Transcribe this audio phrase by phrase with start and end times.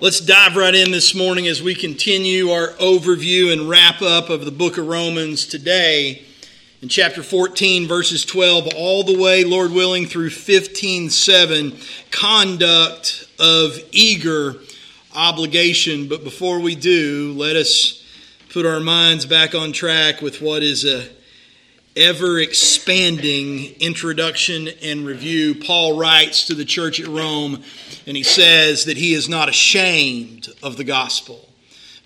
[0.00, 4.44] Let's dive right in this morning as we continue our overview and wrap up of
[4.44, 6.24] the book of Romans today
[6.82, 11.78] in chapter 14, verses 12, all the way, Lord willing, through 15 7,
[12.10, 14.56] conduct of eager
[15.14, 16.08] obligation.
[16.08, 18.04] But before we do, let us
[18.48, 21.08] put our minds back on track with what is a
[21.96, 25.54] ever expanding introduction and review.
[25.54, 27.62] Paul writes to the church at Rome
[28.06, 31.48] and he says that he is not ashamed of the gospel,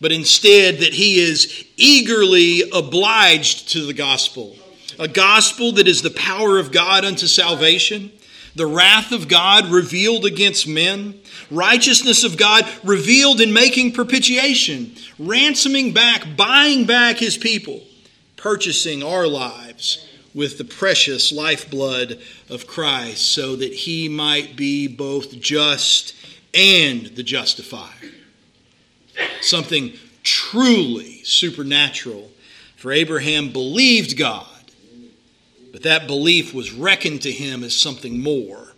[0.01, 4.57] but instead that he is eagerly obliged to the gospel.
[4.99, 8.13] A gospel that is the power of God unto salvation,
[8.55, 11.19] the wrath of God revealed against men,
[11.51, 17.81] righteousness of God revealed in making propitiation, ransoming back, buying back his people,
[18.39, 25.39] purchasing our lives with the precious lifeblood of Christ so that he might be both
[25.41, 26.15] just
[26.55, 28.13] and the justifier.
[29.41, 32.31] Something truly supernatural.
[32.77, 34.47] For Abraham believed God,
[35.73, 38.73] but that belief was reckoned to him as something more.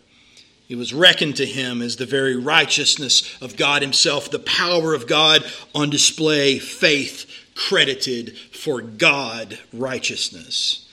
[0.70, 5.06] It was reckoned to him as the very righteousness of God Himself, the power of
[5.06, 10.86] God on display, faith credited for God righteousness.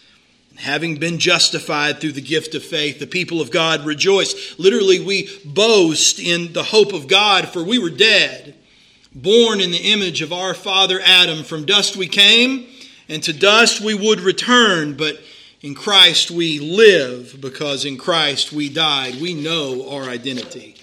[0.56, 4.58] Having been justified through the gift of faith, the people of God rejoice.
[4.58, 8.56] Literally, we boast in the hope of God, for we were dead,
[9.14, 11.44] born in the image of our father Adam.
[11.44, 12.66] From dust we came,
[13.08, 15.20] and to dust we would return, but
[15.62, 19.22] in Christ we live, because in Christ we died.
[19.22, 20.76] We know our identity.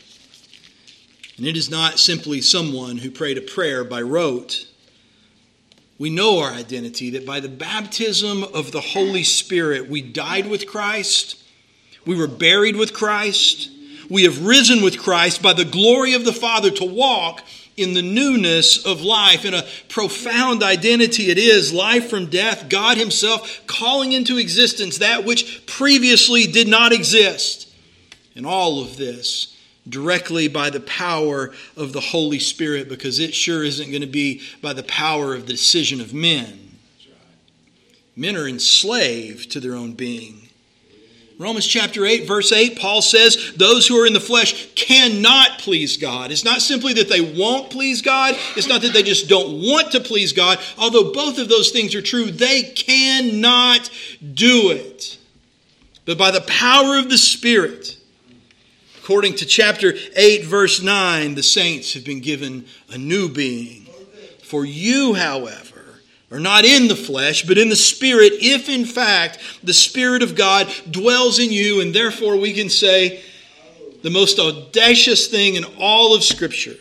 [1.36, 4.66] And it is not simply someone who prayed a prayer by rote
[5.98, 10.66] we know our identity that by the baptism of the Holy Spirit, we died with
[10.66, 11.42] Christ,
[12.04, 13.70] we were buried with Christ,
[14.10, 17.42] we have risen with Christ by the glory of the Father to walk
[17.76, 22.96] in the newness of life, in a profound identity it is life from death, God
[22.96, 27.72] Himself calling into existence that which previously did not exist.
[28.36, 29.53] And all of this
[29.88, 34.42] directly by the power of the Holy Spirit because it sure isn't going to be
[34.62, 36.60] by the power of the decision of men.
[38.16, 40.44] Men are enslaved to their own being.
[41.36, 45.96] Romans chapter 8, verse 8, Paul says, Those who are in the flesh cannot please
[45.96, 46.30] God.
[46.30, 49.90] It's not simply that they won't please God, it's not that they just don't want
[49.92, 50.60] to please God.
[50.78, 53.90] Although both of those things are true, they cannot
[54.32, 55.18] do it.
[56.04, 57.96] But by the power of the Spirit,
[59.04, 63.84] According to chapter 8, verse 9, the saints have been given a new being.
[64.42, 66.00] For you, however,
[66.30, 70.34] are not in the flesh, but in the Spirit, if in fact the Spirit of
[70.34, 73.22] God dwells in you, and therefore we can say
[74.02, 76.76] the most audacious thing in all of Scripture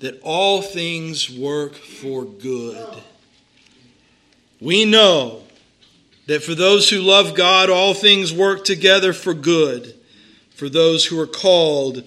[0.00, 3.02] that all things work for good.
[4.58, 5.42] We know
[6.28, 9.99] that for those who love God, all things work together for good
[10.60, 12.04] for those who are called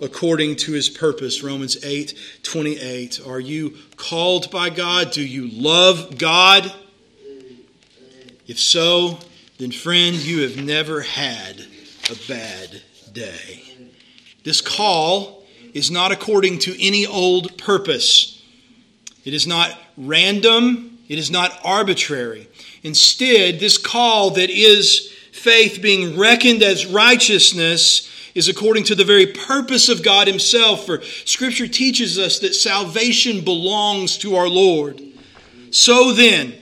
[0.00, 1.42] according to his purpose.
[1.42, 3.20] Romans 8 28.
[3.26, 5.10] Are you called by God?
[5.10, 6.72] Do you love God?
[8.46, 9.18] If so,
[9.58, 11.66] then, friend, you have never had
[12.08, 12.80] a bad
[13.12, 13.64] day.
[14.44, 15.42] This call
[15.74, 18.40] is not according to any old purpose,
[19.24, 22.46] it is not random, it is not arbitrary.
[22.84, 25.12] Instead, this call that is
[25.46, 30.86] faith being reckoned as righteousness is according to the very purpose of God Himself.
[30.86, 35.00] For Scripture teaches us that salvation belongs to our Lord.
[35.70, 36.52] So then,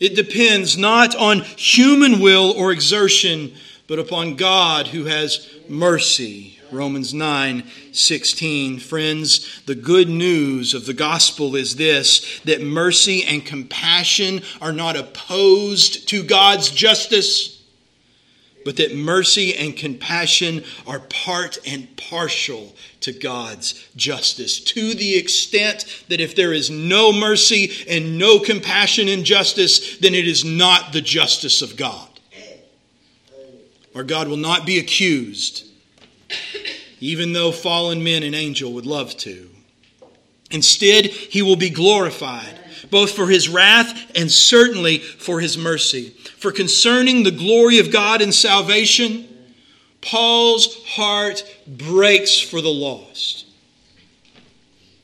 [0.00, 3.54] it depends not on human will or exertion,
[3.86, 6.58] but upon God who has mercy.
[6.72, 7.62] Romans 9
[7.92, 8.80] 16.
[8.80, 14.96] Friends, the good news of the gospel is this that mercy and compassion are not
[14.96, 17.59] opposed to God's justice
[18.64, 24.60] but that mercy and compassion are part and partial to God's justice.
[24.60, 30.14] To the extent that if there is no mercy and no compassion and justice, then
[30.14, 32.08] it is not the justice of God.
[33.94, 35.64] Our God will not be accused,
[37.00, 39.50] even though fallen men and angel would love to.
[40.50, 42.59] Instead, he will be glorified,
[42.90, 46.10] both for his wrath and certainly for his mercy.
[46.38, 49.26] For concerning the glory of God and salvation,
[50.00, 53.46] Paul's heart breaks for the lost.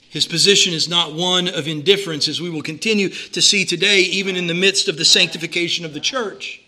[0.09, 4.35] His position is not one of indifference, as we will continue to see today, even
[4.35, 6.63] in the midst of the sanctification of the church.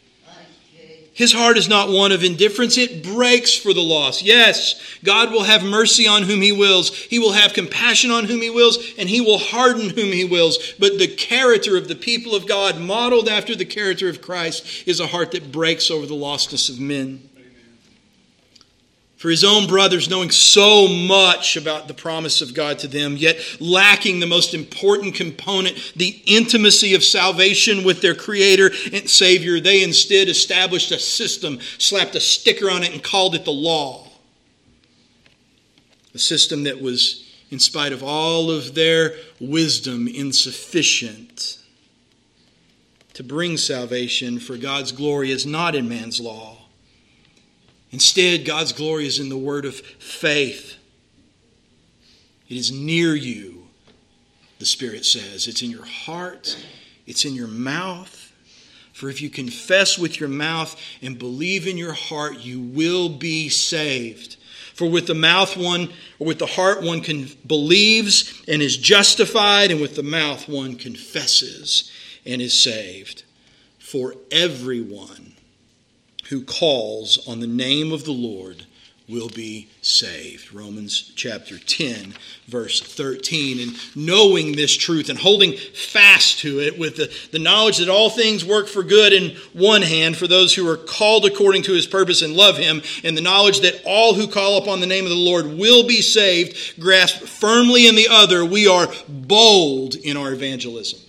[1.18, 4.22] His heart is not one of indifference, it breaks for the lost.
[4.22, 8.40] Yes, God will have mercy on whom He wills, He will have compassion on whom
[8.40, 10.74] He wills, and He will harden whom He wills.
[10.78, 15.00] But the character of the people of God, modeled after the character of Christ, is
[15.00, 17.27] a heart that breaks over the lostness of men
[19.18, 23.36] for his own brothers, knowing so much about the promise of God to them, yet
[23.58, 29.82] lacking the most important component, the intimacy of salvation with their Creator and Savior, they
[29.82, 34.08] instead established a system, slapped a sticker on it, and called it the law.
[36.14, 41.58] A system that was, in spite of all of their wisdom, insufficient
[43.14, 46.57] to bring salvation, for God's glory is not in man's law
[47.90, 50.76] Instead, God's glory is in the word of faith.
[52.48, 53.68] It is near you,
[54.58, 55.46] the Spirit says.
[55.46, 56.56] It's in your heart,
[57.06, 58.24] it's in your mouth.
[58.92, 63.48] For if you confess with your mouth and believe in your heart, you will be
[63.48, 64.36] saved.
[64.74, 69.70] For with the mouth one, or with the heart one can believes and is justified,
[69.70, 71.92] and with the mouth one confesses
[72.26, 73.22] and is saved.
[73.78, 75.34] For everyone
[76.28, 78.66] who calls on the name of the Lord
[79.08, 80.52] will be saved.
[80.52, 82.12] Romans chapter 10,
[82.46, 83.60] verse 13.
[83.60, 88.10] And knowing this truth and holding fast to it with the, the knowledge that all
[88.10, 91.86] things work for good in one hand for those who are called according to his
[91.86, 95.10] purpose and love him, and the knowledge that all who call upon the name of
[95.10, 100.32] the Lord will be saved, grasped firmly in the other, we are bold in our
[100.34, 101.00] evangelism.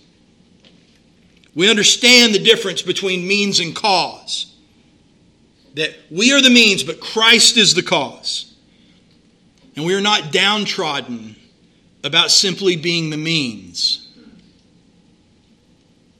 [1.54, 4.49] We understand the difference between means and cause
[5.80, 8.54] that we are the means, but Christ is the cause.
[9.76, 11.36] And we are not downtrodden
[12.04, 14.06] about simply being the means.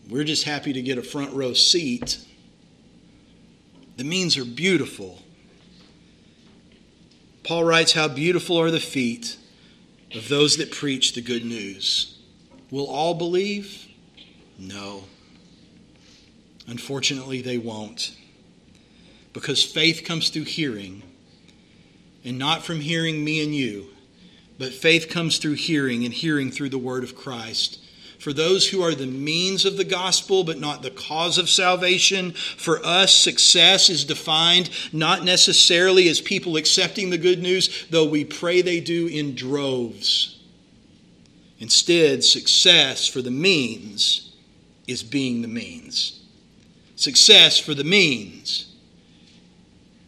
[0.08, 2.24] We're just happy to get a front row seat.
[3.98, 5.20] The means are beautiful.
[7.44, 9.36] Paul writes, How beautiful are the feet
[10.14, 12.18] of those that preach the good news.
[12.70, 13.88] Will all believe?
[14.58, 15.04] No.
[16.66, 18.16] Unfortunately, they won't
[19.32, 21.02] because faith comes through hearing,
[22.24, 23.86] and not from hearing me and you,
[24.58, 27.78] but faith comes through hearing, and hearing through the word of Christ.
[28.18, 32.32] For those who are the means of the gospel, but not the cause of salvation,
[32.32, 38.26] for us, success is defined not necessarily as people accepting the good news, though we
[38.26, 40.38] pray they do in droves.
[41.60, 44.34] Instead, success for the means
[44.86, 46.20] is being the means.
[46.96, 48.69] Success for the means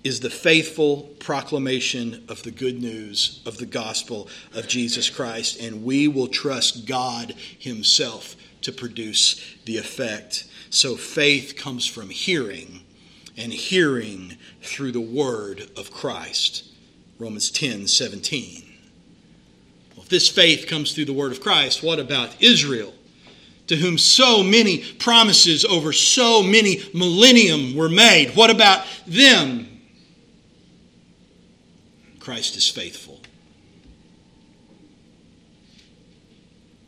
[0.04, 5.84] is the faithful proclamation of the good news of the gospel of Jesus Christ, and
[5.84, 10.46] we will trust God Himself to produce the effect.
[10.70, 12.81] So faith comes from hearing,
[13.37, 16.64] and hearing through the word of Christ.
[17.19, 18.64] Romans 10 17.
[19.94, 22.93] Well, if this faith comes through the word of Christ, what about Israel?
[23.69, 28.34] to whom so many promises over so many millennium were made.
[28.37, 29.72] What about them?
[32.23, 33.19] Christ is faithful.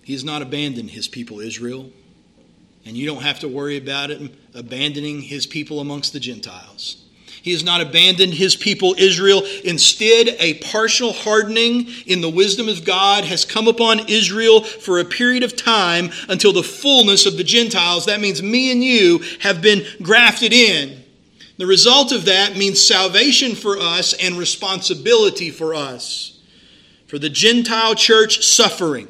[0.02, 1.90] He has not abandoned his people Israel,
[2.86, 7.02] and you don't have to worry about it abandoning his people amongst the Gentiles.
[7.42, 9.42] He has not abandoned his people Israel.
[9.64, 15.04] Instead, a partial hardening in the wisdom of God has come upon Israel for a
[15.04, 19.60] period of time until the fullness of the Gentiles, that means me and you, have
[19.60, 21.03] been grafted in.
[21.56, 26.38] The result of that means salvation for us and responsibility for us.
[27.06, 29.08] For the Gentile church, suffering,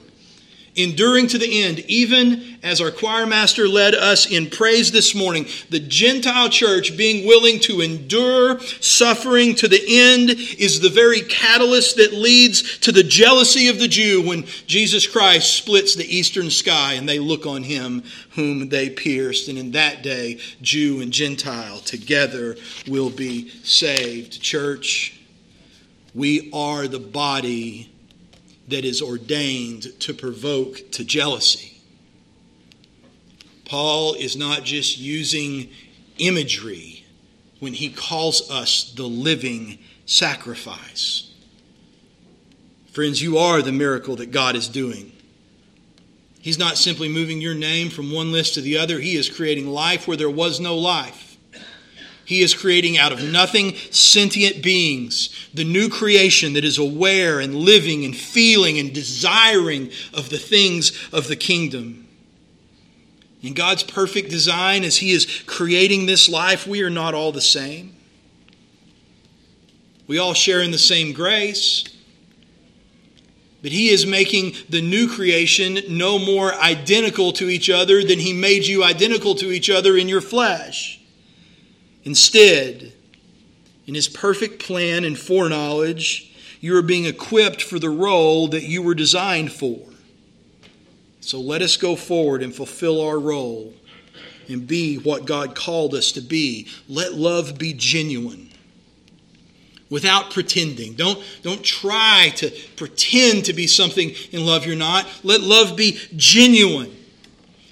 [0.76, 5.46] enduring to the end, even as our choir master led us in praise this morning.
[5.70, 11.96] The Gentile church being willing to endure suffering to the end is the very catalyst
[11.96, 16.94] that leads to the jealousy of the Jew when Jesus Christ splits the eastern sky
[16.94, 19.48] and they look on him whom they pierced.
[19.48, 22.56] And in that day, Jew and Gentile together
[22.88, 24.40] will be saved.
[24.40, 25.20] Church,
[26.14, 27.90] we are the body
[28.68, 31.80] that is ordained to provoke to jealousy.
[33.64, 35.70] Paul is not just using
[36.18, 37.04] imagery
[37.60, 41.30] when he calls us the living sacrifice.
[42.92, 45.12] Friends, you are the miracle that God is doing.
[46.40, 49.66] He's not simply moving your name from one list to the other, He is creating
[49.66, 51.23] life where there was no life.
[52.24, 57.54] He is creating out of nothing sentient beings, the new creation that is aware and
[57.54, 62.08] living and feeling and desiring of the things of the kingdom.
[63.42, 67.42] In God's perfect design, as He is creating this life, we are not all the
[67.42, 67.94] same.
[70.06, 71.84] We all share in the same grace.
[73.60, 78.32] But He is making the new creation no more identical to each other than He
[78.32, 81.00] made you identical to each other in your flesh.
[82.04, 82.92] Instead,
[83.86, 86.30] in His perfect plan and foreknowledge,
[86.60, 89.80] you are being equipped for the role that you were designed for.
[91.20, 93.74] So let us go forward and fulfill our role
[94.48, 96.68] and be what God called us to be.
[96.88, 98.50] Let love be genuine
[99.90, 100.94] without pretending.
[100.94, 105.06] Don't, don't try to pretend to be something in love you're not.
[105.22, 106.94] Let love be genuine.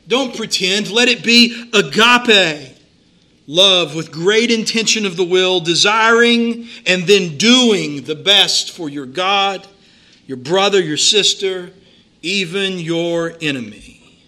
[0.08, 0.90] Don't pretend.
[0.90, 2.71] Let it be agape.
[3.46, 9.06] Love with great intention of the will, desiring and then doing the best for your
[9.06, 9.66] God,
[10.26, 11.72] your brother, your sister,
[12.22, 14.20] even your enemy.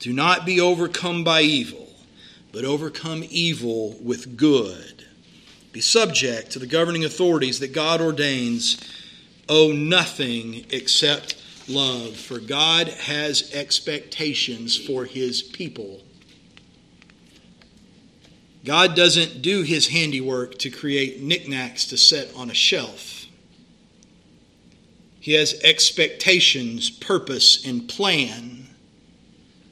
[0.00, 1.88] Do not be overcome by evil,
[2.52, 5.04] but overcome evil with good.
[5.72, 8.78] Be subject to the governing authorities that God ordains.
[9.48, 16.00] Owe nothing except love, for God has expectations for his people.
[18.68, 23.24] God doesn't do his handiwork to create knickknacks to set on a shelf.
[25.18, 28.66] He has expectations, purpose, and plan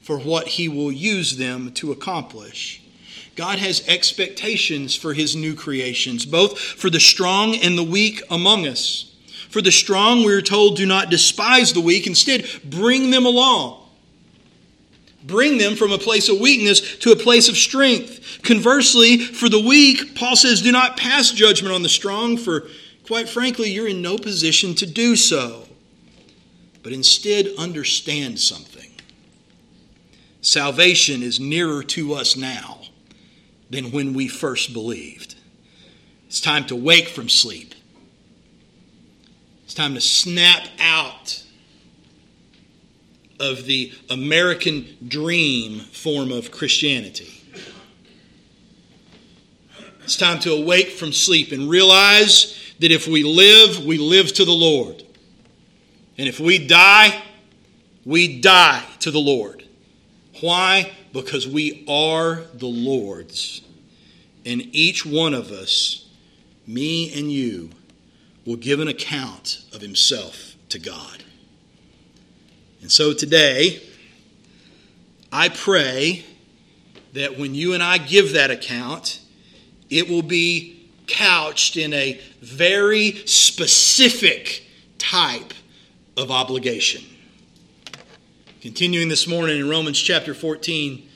[0.01, 2.81] for what He will use them to accomplish.
[3.35, 8.65] God has expectations for His new creations, both for the strong and the weak among
[8.65, 9.15] us.
[9.51, 13.86] For the strong, we are told, do not despise the weak, instead, bring them along.
[15.27, 18.39] Bring them from a place of weakness to a place of strength.
[18.43, 22.67] Conversely, for the weak, Paul says, do not pass judgment on the strong, for
[23.07, 25.65] Quite frankly, you're in no position to do so.
[26.83, 28.91] But instead, understand something.
[30.41, 32.81] Salvation is nearer to us now
[33.69, 35.35] than when we first believed.
[36.27, 37.73] It's time to wake from sleep.
[39.63, 41.45] It's time to snap out
[43.39, 47.33] of the American dream form of Christianity.
[50.03, 54.45] It's time to awake from sleep and realize that if we live, we live to
[54.45, 55.03] the Lord.
[56.17, 57.21] And if we die,
[58.05, 59.65] we die to the Lord.
[60.39, 60.93] Why?
[61.11, 63.61] Because we are the Lord's.
[64.45, 66.07] And each one of us,
[66.65, 67.71] me and you,
[68.45, 71.23] will give an account of himself to God.
[72.81, 73.81] And so today,
[75.31, 76.25] I pray
[77.13, 79.19] that when you and I give that account,
[79.89, 84.63] it will be couched in a very specific
[84.97, 85.53] type
[86.15, 87.03] of obligation.
[88.61, 91.07] Continuing this morning in Romans chapter 14,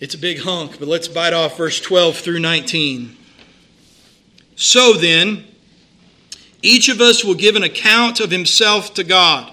[0.00, 3.16] it's a big hunk, but let's bite off verse 12 through 19.
[4.56, 5.44] So then,
[6.60, 9.52] each of us will give an account of himself to God.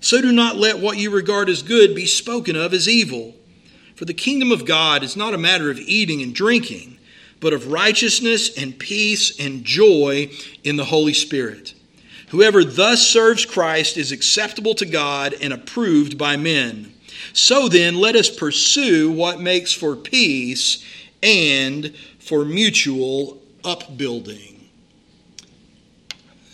[0.00, 3.34] So do not let what you regard as good be spoken of as evil.
[3.94, 6.98] For the kingdom of God is not a matter of eating and drinking,
[7.38, 10.30] but of righteousness and peace and joy
[10.64, 11.74] in the Holy Spirit.
[12.28, 16.94] Whoever thus serves Christ is acceptable to God and approved by men.
[17.34, 20.82] So then, let us pursue what makes for peace
[21.22, 24.68] and for mutual upbuilding.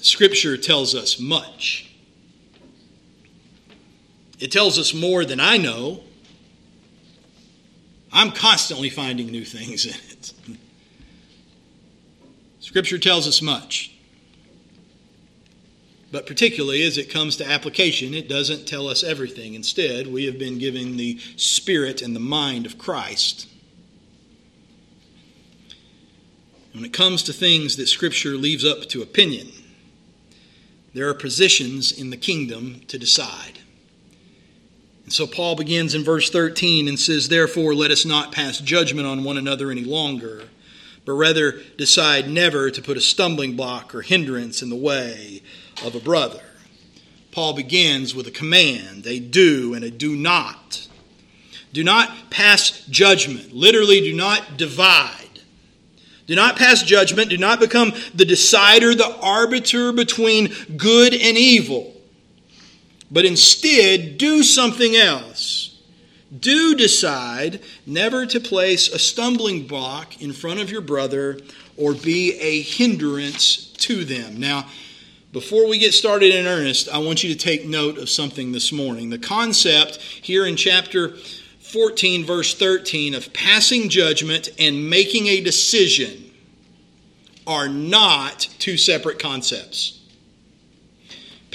[0.01, 1.87] Scripture tells us much
[4.39, 6.01] it tells us more than I know.
[8.13, 10.33] I'm constantly finding new things in it.
[12.61, 13.93] Scripture tells us much.
[16.13, 19.55] But particularly as it comes to application, it doesn't tell us everything.
[19.55, 23.49] Instead, we have been given the spirit and the mind of Christ.
[26.73, 29.49] When it comes to things that Scripture leaves up to opinion,
[30.95, 33.56] there are positions in the kingdom to decide.
[35.07, 39.07] And so Paul begins in verse 13 and says, Therefore, let us not pass judgment
[39.07, 40.43] on one another any longer,
[41.05, 45.43] but rather decide never to put a stumbling block or hindrance in the way
[45.85, 46.43] of a brother.
[47.31, 50.89] Paul begins with a command, a do and a do not.
[51.73, 53.53] Do not pass judgment.
[53.53, 55.23] Literally, do not divide.
[56.27, 57.31] Do not pass judgment.
[57.31, 61.96] Do not become the decider, the arbiter between good and evil.
[63.11, 65.79] But instead, do something else.
[66.39, 71.39] Do decide never to place a stumbling block in front of your brother
[71.77, 74.41] or be a hindrance to them.
[74.41, 74.67] Now,
[75.33, 78.73] before we get started in earnest, I want you to take note of something this
[78.73, 79.11] morning.
[79.11, 81.17] The concept here in chapter
[81.61, 86.33] 14, verse 13, of passing judgment and making a decision
[87.47, 90.01] are not two separate concepts.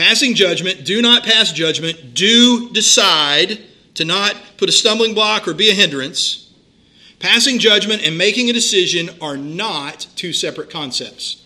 [0.02, 3.60] Passing judgment, do not pass judgment, do decide
[3.94, 6.52] to not put a stumbling block or be a hindrance.
[7.20, 11.46] Passing judgment and making a decision are not two separate concepts.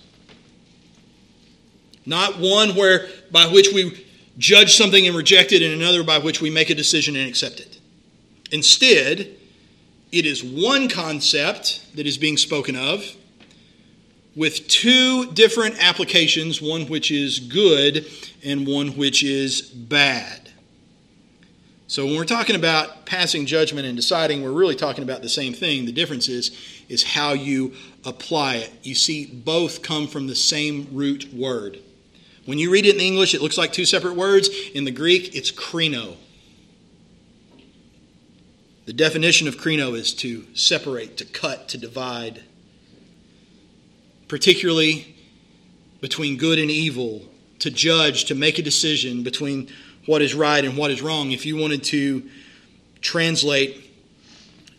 [2.06, 4.06] Not one where by which we
[4.38, 7.60] judge something and reject it, and another by which we make a decision and accept
[7.60, 7.82] it.
[8.54, 9.36] Instead,
[10.14, 13.04] it is one concept that is being spoken of
[14.36, 18.06] with two different applications, one which is good
[18.44, 20.46] and one which is bad.
[21.88, 25.54] So when we're talking about passing judgment and deciding, we're really talking about the same
[25.54, 25.86] thing.
[25.86, 26.52] The difference is
[26.90, 27.74] is how you
[28.04, 28.72] apply it.
[28.84, 31.80] You see both come from the same root word.
[32.46, 34.50] When you read it in English, it looks like two separate words.
[34.74, 36.18] In the Greek, it's krino.
[38.86, 42.44] The definition of krino is to separate, to cut, to divide
[44.28, 45.16] particularly
[46.02, 47.22] between good and evil,
[47.60, 49.70] to judge, to make a decision between
[50.06, 51.32] what is right and what is wrong.
[51.32, 52.30] If you wanted to
[53.02, 53.82] translate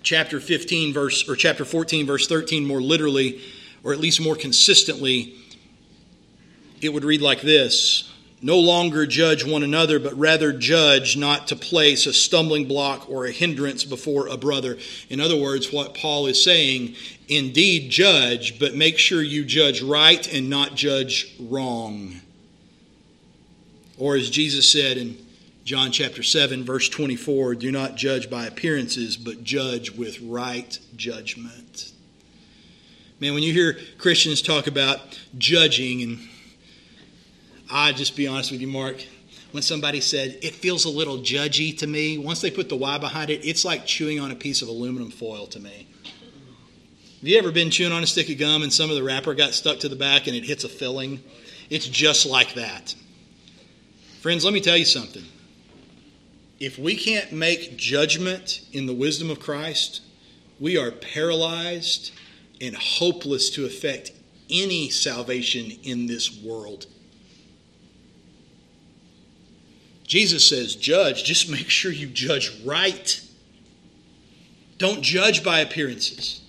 [0.03, 3.41] chapter 15 verse or chapter 14 verse 13 more literally
[3.83, 5.35] or at least more consistently,
[6.81, 8.13] it would read like this
[8.43, 13.27] no longer judge one another, but rather judge not to place a stumbling block or
[13.27, 14.77] a hindrance before a brother.
[15.09, 16.95] In other words, what Paul is saying,
[17.29, 22.21] indeed judge, but make sure you judge right and not judge wrong.
[23.99, 25.17] Or as Jesus said in
[25.65, 31.93] John chapter 7, verse 24, do not judge by appearances, but judge with right judgment.
[33.19, 36.19] Man, when you hear Christians talk about judging and
[37.71, 39.05] I just be honest with you, Mark.
[39.53, 42.99] When somebody said it feels a little judgy to me, once they put the Y
[42.99, 45.89] behind it, it's like chewing on a piece of aluminum foil to me.
[47.21, 49.35] Have you ever been chewing on a stick of gum and some of the wrapper
[49.35, 51.23] got stuck to the back and it hits a filling?
[51.71, 52.95] It's just like that.
[54.21, 55.25] Friends, let me tell you something.
[56.61, 60.03] If we can't make judgment in the wisdom of Christ,
[60.61, 62.13] we are paralyzed
[62.61, 64.13] and hopeless to effect
[64.51, 66.87] any salvation in this world.
[70.07, 73.23] Jesus says, judge, just make sure you judge right.
[74.79, 76.43] Don't judge by appearances,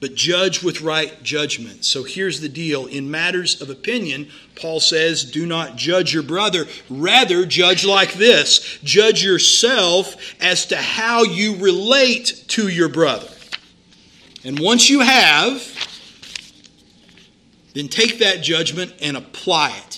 [0.00, 1.84] but judge with right judgment.
[1.84, 2.86] So here's the deal.
[2.86, 6.66] In matters of opinion, Paul says, do not judge your brother.
[6.90, 13.28] Rather, judge like this judge yourself as to how you relate to your brother.
[14.44, 15.66] And once you have,
[17.74, 19.96] then take that judgment and apply it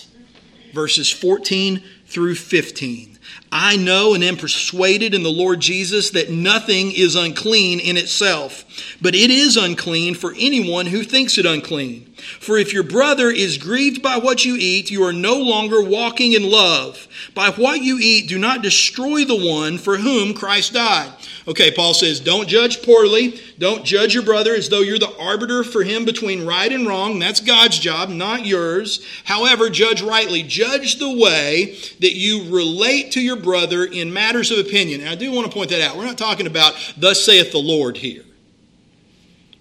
[0.73, 3.08] verses 14 through 15.
[3.51, 8.63] I know and am persuaded in the Lord Jesus that nothing is unclean in itself,
[9.01, 12.05] but it is unclean for anyone who thinks it unclean.
[12.39, 16.33] For if your brother is grieved by what you eat, you are no longer walking
[16.33, 17.07] in love.
[17.33, 21.11] By what you eat, do not destroy the one for whom Christ died.
[21.47, 23.39] Okay, Paul says, don't judge poorly.
[23.57, 27.17] Don't judge your brother as though you're the arbiter for him between right and wrong.
[27.17, 29.05] That's God's job, not yours.
[29.23, 30.43] However, judge rightly.
[30.43, 35.01] Judge the way that you relate to your brother in matters of opinion.
[35.01, 35.97] And I do want to point that out.
[35.97, 38.23] We're not talking about, thus saith the Lord here.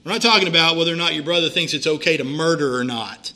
[0.05, 2.85] We're not talking about whether or not your brother thinks it's okay to murder or
[2.85, 3.33] not.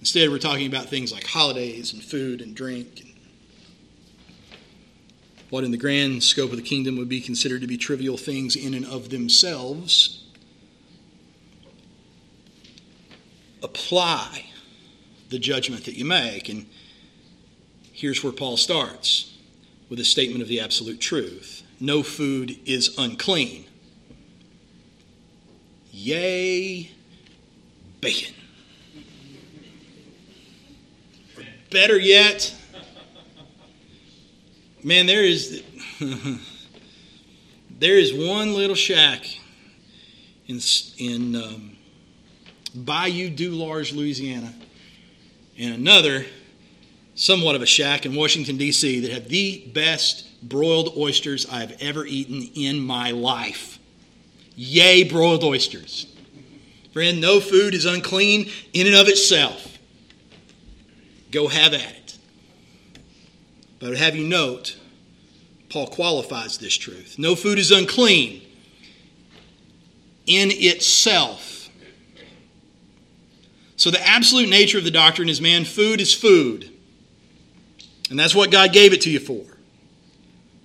[0.00, 3.11] Instead, we're talking about things like holidays and food and drink and
[5.52, 8.56] what in the grand scope of the kingdom would be considered to be trivial things
[8.56, 10.24] in and of themselves.
[13.62, 14.46] Apply
[15.28, 16.48] the judgment that you make.
[16.48, 16.64] And
[17.92, 19.36] here's where Paul starts
[19.90, 23.66] with a statement of the absolute truth no food is unclean
[25.90, 26.90] Yay,
[28.00, 28.34] bacon.
[31.36, 32.54] Or better yet,
[34.84, 35.62] man, there is
[37.70, 39.24] there is one little shack
[40.46, 40.60] in
[40.98, 41.76] in um,
[42.74, 44.52] Bayou Dularge, Louisiana,
[45.58, 46.26] and another
[47.14, 52.06] somewhat of a shack in Washington, D.C., that have the best broiled oysters I've ever
[52.06, 53.78] eaten in my life.
[54.56, 56.06] Yay, broiled oysters.
[56.92, 59.78] Friend, no food is unclean in and of itself.
[61.30, 62.01] Go have at it.
[63.82, 64.76] But have you note,
[65.68, 67.16] Paul qualifies this truth.
[67.18, 68.40] No food is unclean
[70.24, 71.68] in itself.
[73.74, 76.70] So, the absolute nature of the doctrine is man, food is food.
[78.08, 79.44] And that's what God gave it to you for.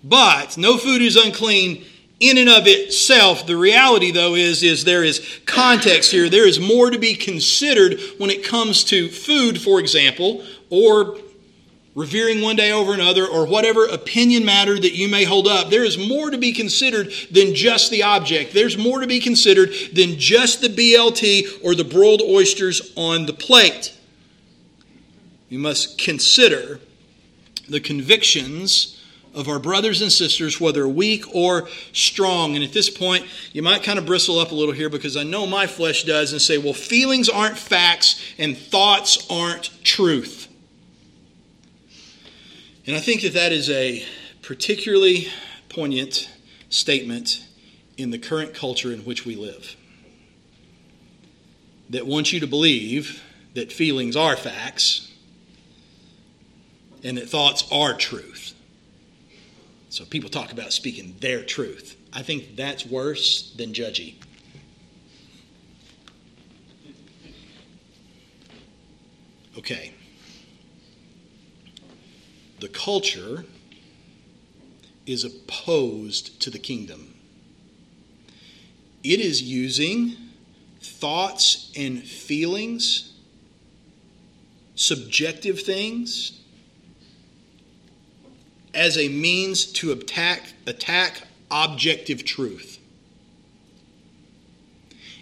[0.03, 1.85] But no food is unclean
[2.19, 3.47] in and of itself.
[3.47, 6.29] The reality, though, is, is there is context here.
[6.29, 11.17] There is more to be considered when it comes to food, for example, or
[11.97, 15.83] revering one day over another, or whatever opinion matter that you may hold up, there
[15.83, 18.53] is more to be considered than just the object.
[18.53, 23.33] There's more to be considered than just the BLT or the broiled oysters on the
[23.33, 23.97] plate.
[25.49, 26.79] We must consider
[27.67, 29.01] the convictions
[29.33, 32.53] of our brothers and sisters, whether weak or strong.
[32.53, 35.23] And at this point, you might kind of bristle up a little here because I
[35.23, 40.46] know my flesh does and say, well, feelings aren't facts and thoughts aren't truth.
[42.87, 44.05] And I think that that is a
[44.41, 45.27] particularly
[45.67, 46.29] poignant
[46.69, 47.45] statement
[47.97, 49.75] in the current culture in which we live.
[51.89, 53.21] That wants you to believe
[53.55, 55.11] that feelings are facts
[57.03, 58.53] and that thoughts are truth.
[59.89, 61.97] So people talk about speaking their truth.
[62.13, 64.15] I think that's worse than judgy.
[69.57, 69.93] Okay
[72.59, 73.45] the culture
[75.05, 77.13] is opposed to the kingdom.
[79.03, 80.15] It is using
[80.81, 83.13] thoughts and feelings,
[84.75, 86.39] subjective things,
[88.73, 92.76] as a means to attack, attack objective truth.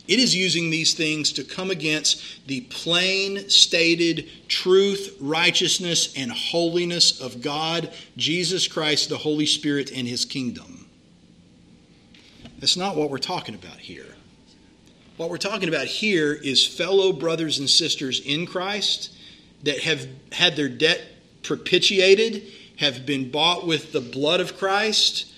[0.07, 7.19] It is using these things to come against the plain stated truth, righteousness, and holiness
[7.19, 10.87] of God, Jesus Christ, the Holy Spirit, and His kingdom.
[12.59, 14.15] That's not what we're talking about here.
[15.17, 19.11] What we're talking about here is fellow brothers and sisters in Christ
[19.63, 21.01] that have had their debt
[21.41, 22.43] propitiated,
[22.77, 25.31] have been bought with the blood of Christ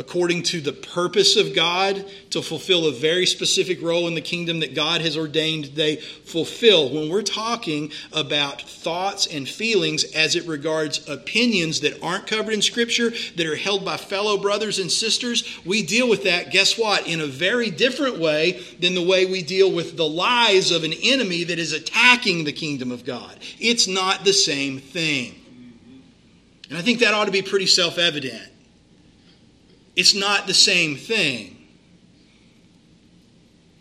[0.00, 4.60] according to the purpose of God to fulfill a very specific role in the kingdom
[4.60, 6.88] that God has ordained they fulfill.
[6.88, 12.62] When we're talking about thoughts and feelings as it regards opinions that aren't covered in
[12.62, 17.06] Scripture, that are held by fellow brothers and sisters, we deal with that, guess what,
[17.06, 20.94] in a very different way than the way we deal with the lies of an
[21.02, 23.38] enemy that is attacking the kingdom of God.
[23.58, 25.34] It's not the same thing.
[26.70, 28.50] And I think that ought to be pretty self evident.
[29.96, 31.56] It's not the same thing.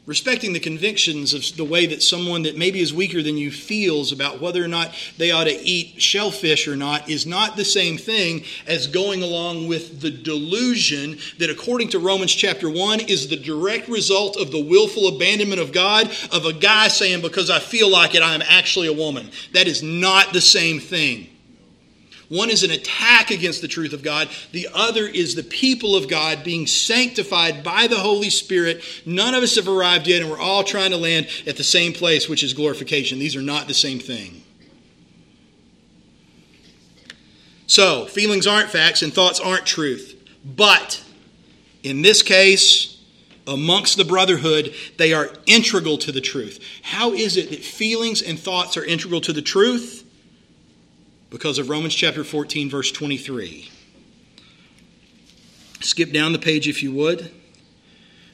[0.10, 4.12] Respecting the convictions of the way that someone that maybe is weaker than you feels
[4.12, 7.96] about whether or not they ought to eat shellfish or not is not the same
[7.96, 13.36] thing as going along with the delusion that, according to Romans chapter 1, is the
[13.36, 17.88] direct result of the willful abandonment of God of a guy saying, Because I feel
[17.88, 19.30] like it, I am actually a woman.
[19.54, 21.30] That is not the same thing.
[22.30, 24.30] One is an attack against the truth of God.
[24.52, 28.84] The other is the people of God being sanctified by the Holy Spirit.
[29.04, 31.92] None of us have arrived yet, and we're all trying to land at the same
[31.92, 33.18] place, which is glorification.
[33.18, 34.44] These are not the same thing.
[37.66, 40.16] So, feelings aren't facts and thoughts aren't truth.
[40.44, 41.04] But
[41.82, 43.00] in this case,
[43.48, 46.64] amongst the brotherhood, they are integral to the truth.
[46.84, 50.06] How is it that feelings and thoughts are integral to the truth?
[51.30, 53.70] Because of Romans chapter 14, verse 23.
[55.82, 57.32] Skip down the page if you would.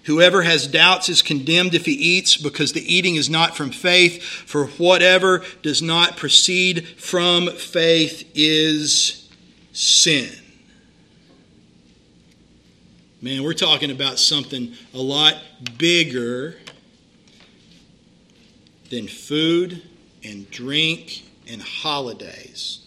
[0.06, 4.22] Whoever has doubts is condemned if he eats, because the eating is not from faith,
[4.22, 9.28] for whatever does not proceed from faith is
[9.74, 10.30] sin.
[13.22, 15.36] Man, we're talking about something a lot
[15.80, 16.56] bigger
[18.92, 19.82] than food
[20.24, 22.85] and drink and holidays.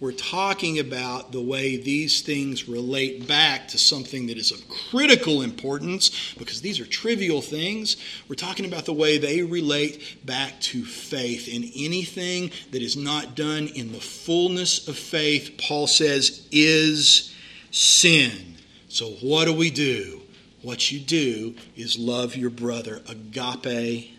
[0.00, 5.42] We're talking about the way these things relate back to something that is of critical
[5.42, 7.96] importance because these are trivial things.
[8.28, 11.52] We're talking about the way they relate back to faith.
[11.52, 17.34] And anything that is not done in the fullness of faith, Paul says, is
[17.72, 18.54] sin.
[18.88, 20.22] So, what do we do?
[20.62, 23.02] What you do is love your brother.
[23.08, 24.17] Agape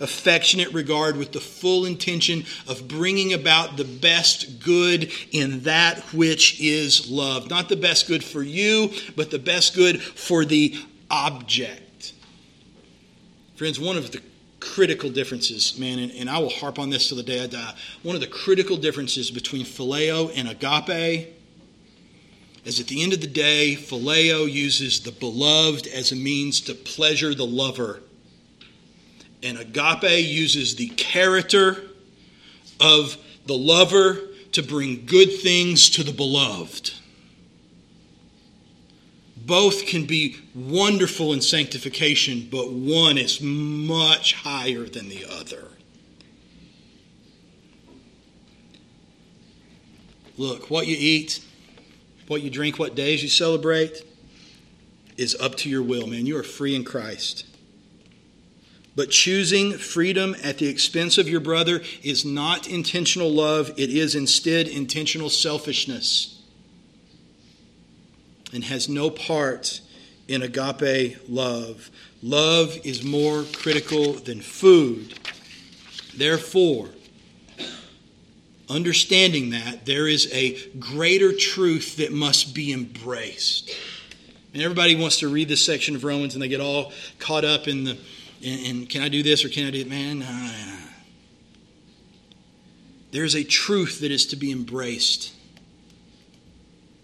[0.00, 6.60] affectionate regard with the full intention of bringing about the best good in that which
[6.60, 7.48] is love.
[7.48, 10.74] Not the best good for you, but the best good for the
[11.10, 12.14] object.
[13.56, 14.22] Friends, one of the
[14.58, 17.74] critical differences, man, and, and I will harp on this till the day I die.
[18.02, 21.34] One of the critical differences between phileo and agape
[22.64, 26.74] is at the end of the day, phileo uses the beloved as a means to
[26.74, 28.02] pleasure the lover.
[29.42, 31.82] And agape uses the character
[32.80, 34.18] of the lover
[34.52, 36.92] to bring good things to the beloved.
[39.36, 45.68] Both can be wonderful in sanctification, but one is much higher than the other.
[50.36, 51.44] Look, what you eat,
[52.28, 54.02] what you drink, what days you celebrate
[55.16, 56.26] is up to your will, man.
[56.26, 57.44] You are free in Christ.
[59.00, 64.14] But choosing freedom at the expense of your brother is not intentional love, it is
[64.14, 66.42] instead intentional selfishness
[68.52, 69.80] and has no part
[70.28, 71.90] in agape love.
[72.22, 75.18] Love is more critical than food.
[76.14, 76.90] Therefore,
[78.68, 83.74] understanding that, there is a greater truth that must be embraced.
[84.52, 87.66] And everybody wants to read this section of Romans and they get all caught up
[87.66, 87.98] in the,
[88.44, 89.88] and, can I do this or can I do it?
[89.88, 90.24] Man,
[93.10, 95.34] there's a truth that is to be embraced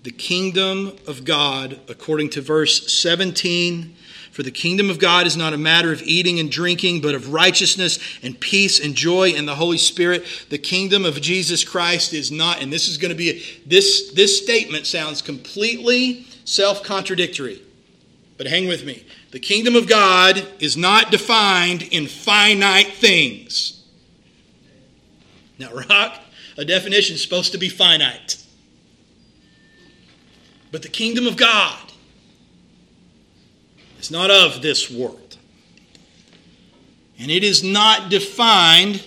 [0.06, 3.96] the kingdom of God, according to verse 17.
[4.30, 7.32] For the kingdom of God is not a matter of eating and drinking, but of
[7.32, 10.24] righteousness and peace and joy in the Holy Spirit.
[10.48, 14.40] The kingdom of Jesus Christ is not, and this is going to be, this, this
[14.40, 17.60] statement sounds completely self contradictory.
[18.38, 19.04] But hang with me.
[19.36, 23.84] The kingdom of God is not defined in finite things.
[25.58, 26.18] Now, Rock,
[26.56, 28.42] a definition is supposed to be finite.
[30.72, 31.92] But the kingdom of God
[34.00, 35.36] is not of this world.
[37.18, 39.06] And it is not defined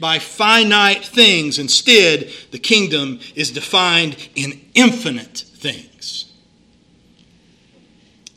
[0.00, 1.60] by finite things.
[1.60, 6.32] Instead, the kingdom is defined in infinite things.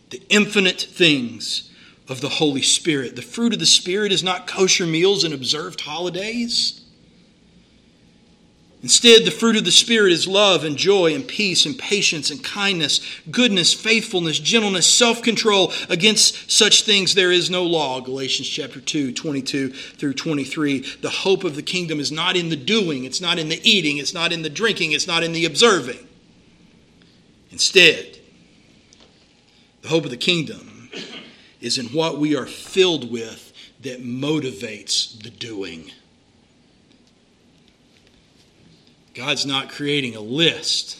[0.10, 1.72] The infinite things
[2.10, 3.16] of the Holy Spirit.
[3.16, 6.82] The fruit of the Spirit is not kosher meals and observed holidays.
[8.84, 12.44] Instead, the fruit of the Spirit is love and joy and peace and patience and
[12.44, 15.74] kindness, goodness, faithfulness, gentleness, self control.
[15.90, 18.00] Against such things there is no law.
[18.00, 20.80] Galatians chapter 2, 22 through 23.
[21.02, 23.98] The hope of the kingdom is not in the doing, it's not in the eating,
[23.98, 26.08] it's not in the drinking, it's not in the observing.
[27.50, 28.17] Instead,
[29.88, 30.90] the hope of the kingdom
[31.62, 35.90] is in what we are filled with that motivates the doing.
[39.14, 41.00] God's not creating a list,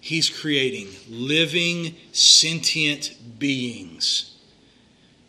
[0.00, 4.34] He's creating living, sentient beings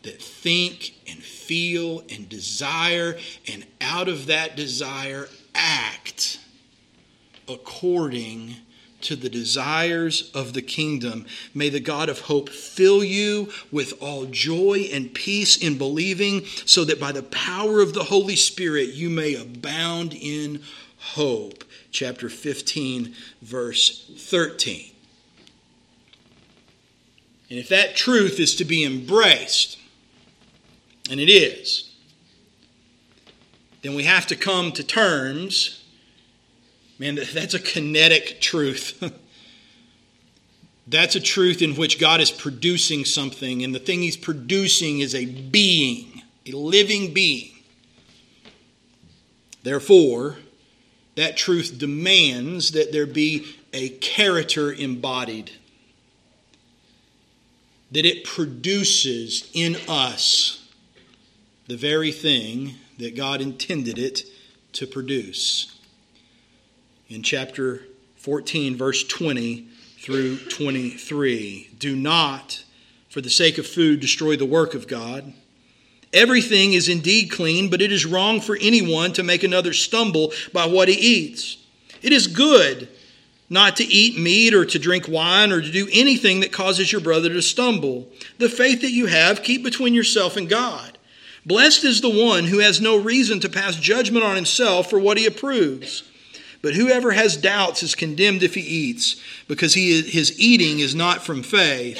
[0.01, 6.39] that think and feel and desire, and out of that desire, act
[7.47, 8.55] according
[9.03, 11.25] to the desires of the kingdom.
[11.53, 16.83] May the God of hope fill you with all joy and peace in believing, so
[16.85, 20.61] that by the power of the Holy Spirit you may abound in
[20.97, 24.91] hope chapter 15, verse 13.
[27.49, 29.77] And if that truth is to be embraced,
[31.09, 31.91] and it is,
[33.83, 35.82] then we have to come to terms.
[37.03, 39.03] Man, that's a kinetic truth.
[40.87, 45.13] that's a truth in which God is producing something, and the thing He's producing is
[45.13, 47.51] a being, a living being.
[49.63, 50.37] Therefore,
[51.15, 55.51] that truth demands that there be a character embodied,
[57.91, 60.69] that it produces in us
[61.67, 64.23] the very thing that God intended it
[64.71, 65.72] to produce.
[67.13, 67.83] In chapter
[68.15, 69.67] 14, verse 20
[69.99, 72.63] through 23, do not,
[73.07, 75.31] for the sake of food, destroy the work of God.
[76.11, 80.65] Everything is indeed clean, but it is wrong for anyone to make another stumble by
[80.65, 81.57] what he eats.
[82.01, 82.89] It is good
[83.47, 87.01] not to eat meat or to drink wine or to do anything that causes your
[87.01, 88.07] brother to stumble.
[88.39, 90.97] The faith that you have, keep between yourself and God.
[91.45, 95.19] Blessed is the one who has no reason to pass judgment on himself for what
[95.19, 96.09] he approves.
[96.63, 101.23] But whoever has doubts is condemned if he eats, because he, his eating is not
[101.23, 101.99] from faith.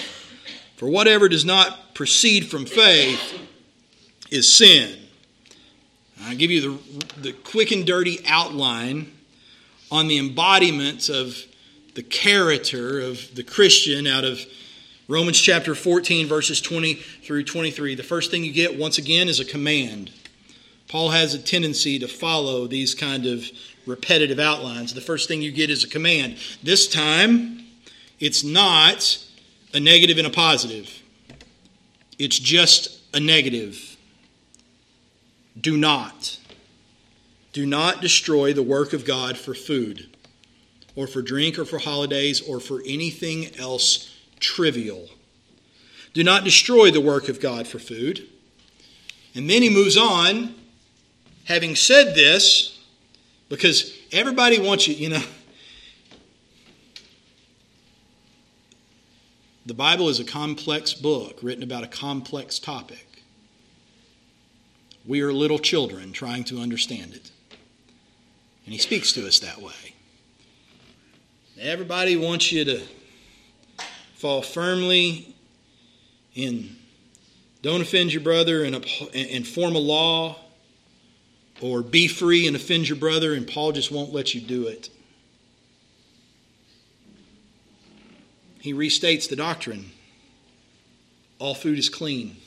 [0.78, 3.40] For whatever does not proceed from faith
[4.32, 4.98] is sin.
[6.24, 9.12] I'll give you the, the quick and dirty outline
[9.92, 11.38] on the embodiment of
[11.94, 14.40] the character of the Christian out of
[15.10, 17.96] Romans chapter 14, verses 20 through 23.
[17.96, 20.10] The first thing you get, once again, is a command.
[20.88, 23.46] Paul has a tendency to follow these kind of
[23.86, 24.94] repetitive outlines.
[24.94, 26.38] The first thing you get is a command.
[26.62, 27.66] This time,
[28.20, 29.24] it's not
[29.74, 31.02] a negative and a positive,
[32.20, 33.98] it's just a negative.
[35.60, 36.40] Do not.
[37.52, 40.10] Do not destroy the work of God for food,
[40.96, 45.10] or for drink, or for holidays, or for anything else trivial.
[46.14, 48.28] Do not destroy the work of God for food.
[49.36, 50.56] And then he moves on,
[51.46, 52.73] having said this,
[53.50, 55.24] because everybody wants you, you know.
[59.66, 63.24] The Bible is a complex book written about a complex topic.
[65.06, 67.32] We are little children trying to understand it.
[68.66, 69.96] And he speaks to us that way.
[71.58, 72.82] Everybody wants you to
[74.16, 75.34] fall firmly
[76.36, 76.76] in
[77.62, 78.76] don't offend your brother and,
[79.14, 80.38] and form a law,
[81.62, 84.90] or be free and offend your brother, and Paul just won't let you do it.
[88.60, 89.92] He restates the doctrine
[91.44, 92.38] all food is clean.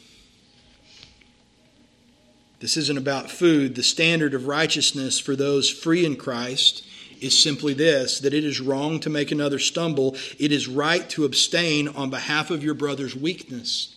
[2.60, 3.74] This isn't about food.
[3.74, 6.82] The standard of righteousness for those free in Christ
[7.20, 10.16] is simply this that it is wrong to make another stumble.
[10.38, 13.94] It is right to abstain on behalf of your brother's weakness.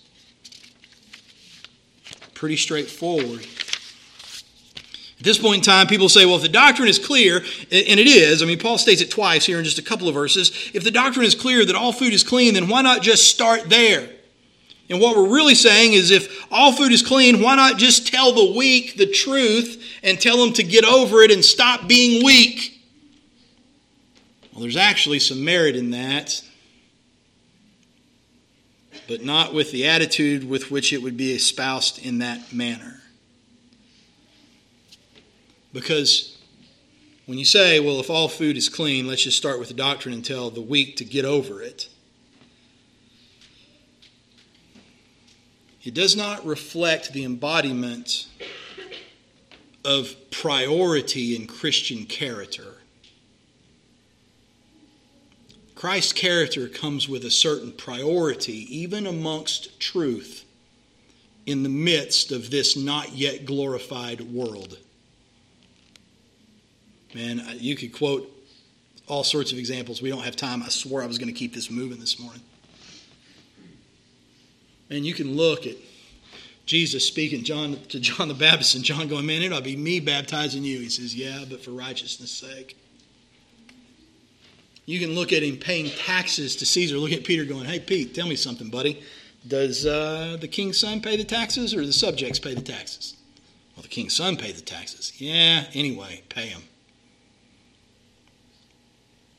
[2.33, 3.47] Pretty straightforward.
[5.19, 8.07] At this point in time, people say, well, if the doctrine is clear, and it
[8.07, 10.71] is, I mean, Paul states it twice here in just a couple of verses.
[10.73, 13.69] If the doctrine is clear that all food is clean, then why not just start
[13.69, 14.09] there?
[14.89, 18.33] And what we're really saying is if all food is clean, why not just tell
[18.33, 22.81] the weak the truth and tell them to get over it and stop being weak?
[24.53, 26.41] Well, there's actually some merit in that,
[29.07, 32.98] but not with the attitude with which it would be espoused in that manner.
[35.73, 36.37] Because
[37.25, 40.13] when you say, well, if all food is clean, let's just start with the doctrine
[40.13, 41.89] and tell the weak to get over it,
[45.83, 48.27] it does not reflect the embodiment
[49.85, 52.75] of priority in Christian character.
[55.75, 60.43] Christ's character comes with a certain priority, even amongst truth,
[61.45, 64.77] in the midst of this not yet glorified world.
[67.13, 68.31] Man, you could quote
[69.07, 70.01] all sorts of examples.
[70.01, 70.61] We don't have time.
[70.61, 72.41] I swore I was going to keep this moving this morning.
[74.89, 75.75] And you can look at
[76.65, 80.63] Jesus speaking John to John the Baptist, and John going, Man, it'll be me baptizing
[80.63, 80.79] you.
[80.79, 82.77] He says, Yeah, but for righteousness' sake.
[84.85, 86.97] You can look at him paying taxes to Caesar.
[86.97, 89.01] Look at Peter going, Hey, Pete, tell me something, buddy.
[89.47, 93.15] Does uh, the king's son pay the taxes or the subjects pay the taxes?
[93.75, 95.13] Well, the king's son pay the taxes.
[95.19, 96.61] Yeah, anyway, pay him.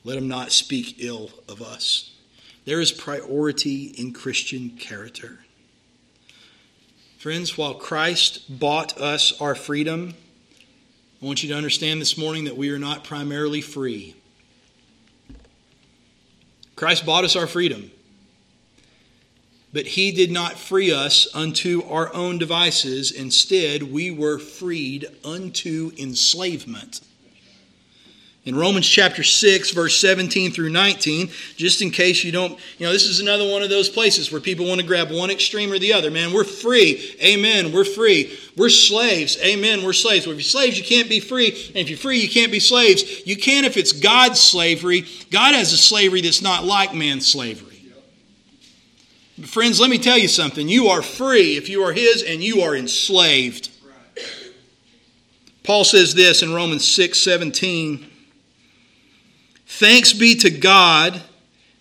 [0.03, 2.11] Let him not speak ill of us.
[2.65, 5.39] There is priority in Christian character.
[7.17, 10.15] Friends, while Christ bought us our freedom,
[11.21, 14.15] I want you to understand this morning that we are not primarily free.
[16.75, 17.91] Christ bought us our freedom.
[19.71, 23.11] But he did not free us unto our own devices.
[23.11, 27.01] Instead, we were freed unto enslavement
[28.43, 32.91] in Romans chapter 6, verse 17 through 19, just in case you don't, you know,
[32.91, 35.77] this is another one of those places where people want to grab one extreme or
[35.77, 36.09] the other.
[36.09, 37.15] Man, we're free.
[37.23, 37.71] Amen.
[37.71, 38.35] We're free.
[38.57, 39.37] We're slaves.
[39.43, 39.83] Amen.
[39.83, 40.25] We're slaves.
[40.25, 41.49] Well, if you're slaves, you can't be free.
[41.67, 43.27] And if you're free, you can't be slaves.
[43.27, 45.05] You can if it's God's slavery.
[45.29, 47.67] God has a slavery that's not like man's slavery.
[49.37, 50.67] But friends, let me tell you something.
[50.67, 53.69] You are free if you are His, and you are enslaved.
[55.63, 58.10] Paul says this in Romans 6 17.
[59.79, 61.21] Thanks be to God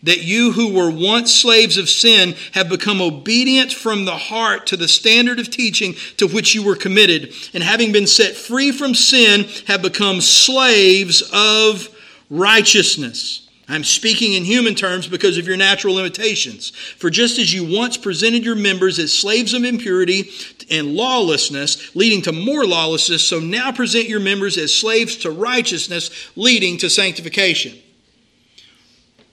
[0.05, 4.77] that you who were once slaves of sin have become obedient from the heart to
[4.77, 8.94] the standard of teaching to which you were committed, and having been set free from
[8.94, 11.88] sin, have become slaves of
[12.31, 13.50] righteousness.
[13.73, 16.71] I'm speaking in human terms because of your natural limitations.
[16.71, 20.31] For just as you once presented your members as slaves of impurity
[20.71, 26.31] and lawlessness, leading to more lawlessness, so now present your members as slaves to righteousness,
[26.37, 27.79] leading to sanctification.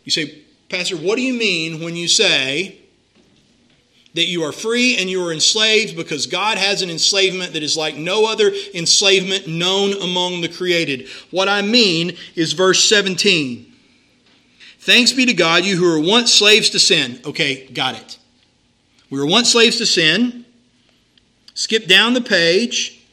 [0.04, 2.80] You say, Pastor, what do you mean when you say
[4.18, 7.78] that you are free and you are enslaved because God has an enslavement that is
[7.78, 11.08] like no other enslavement known among the created.
[11.30, 13.67] What I mean is verse 17.
[14.88, 17.20] Thanks be to God, you who were once slaves to sin.
[17.26, 18.18] Okay, got it.
[19.10, 20.46] We were once slaves to sin.
[21.56, 23.06] Skip down the page.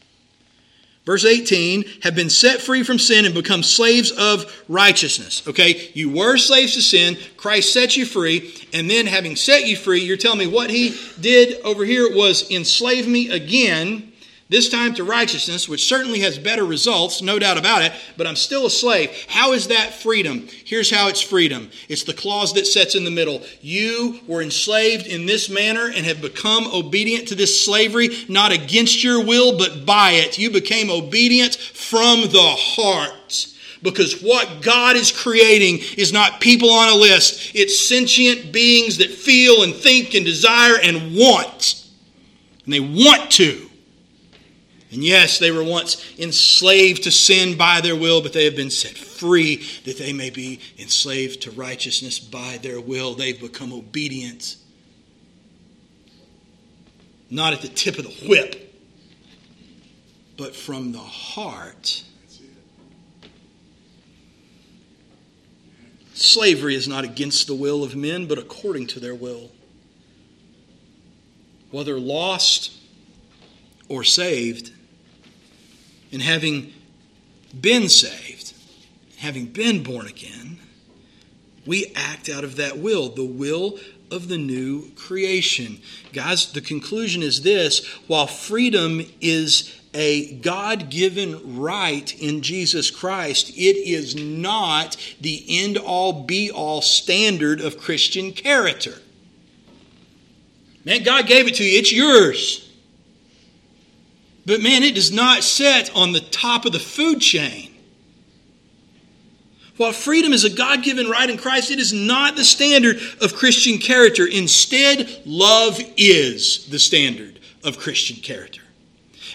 [1.05, 5.43] Verse 18, have been set free from sin and become slaves of righteousness.
[5.49, 9.77] Okay, you were slaves to sin, Christ set you free, and then having set you
[9.77, 14.13] free, you're telling me what he did over here was enslave me again
[14.51, 18.37] this time to righteousness, which certainly has better results, no doubt about it, but I'm
[18.37, 19.11] still a slave.
[19.27, 20.49] How is that freedom?
[20.65, 23.43] Here's how it's freedom it's the clause that sets in the middle.
[23.63, 29.03] You were enslaved in this manner and have become obedient to this slavery, not against
[29.03, 30.39] your will, but by it.
[30.39, 33.49] You became obedient from the heart.
[33.83, 39.11] Because what God is creating is not people on a list, it's sentient beings that
[39.11, 41.85] feel and think and desire and want.
[42.65, 43.71] And they want to.
[44.95, 48.71] And yes, they were once enslaved to sin by their will, but they have been
[48.71, 53.15] set free that they may be enslaved to righteousness by their will.
[53.15, 54.57] They've become obedient.
[57.29, 58.73] Not at the tip of the whip,
[60.37, 62.05] but from the heart.
[66.15, 69.51] Slavery is not against the will of men, but according to their will.
[71.73, 72.71] Whether lost
[73.89, 74.71] or saved,
[76.15, 76.73] and having
[77.61, 78.55] been saved,
[79.19, 80.59] having been born again,
[81.67, 83.79] we act out of that will, the will
[84.11, 85.81] of the new creation.
[86.13, 93.51] Guys, the conclusion is this while freedom is a God given right in Jesus Christ,
[93.51, 98.95] it is not the end all be all standard of Christian character.
[100.85, 102.71] Man, God gave it to you, it's yours.
[104.47, 107.71] But man, it does not set on the top of the food chain.
[109.77, 113.35] While freedom is a God given right in Christ, it is not the standard of
[113.35, 114.25] Christian character.
[114.27, 118.61] Instead, love is the standard of Christian character.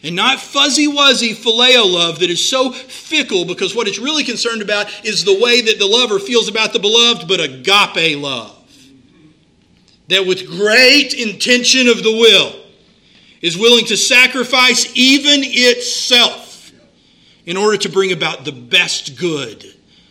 [0.01, 4.61] And not fuzzy wuzzy phileo love that is so fickle because what it's really concerned
[4.61, 8.55] about is the way that the lover feels about the beloved, but agape love.
[10.07, 12.58] That with great intention of the will,
[13.41, 16.71] is willing to sacrifice even itself
[17.45, 19.65] in order to bring about the best good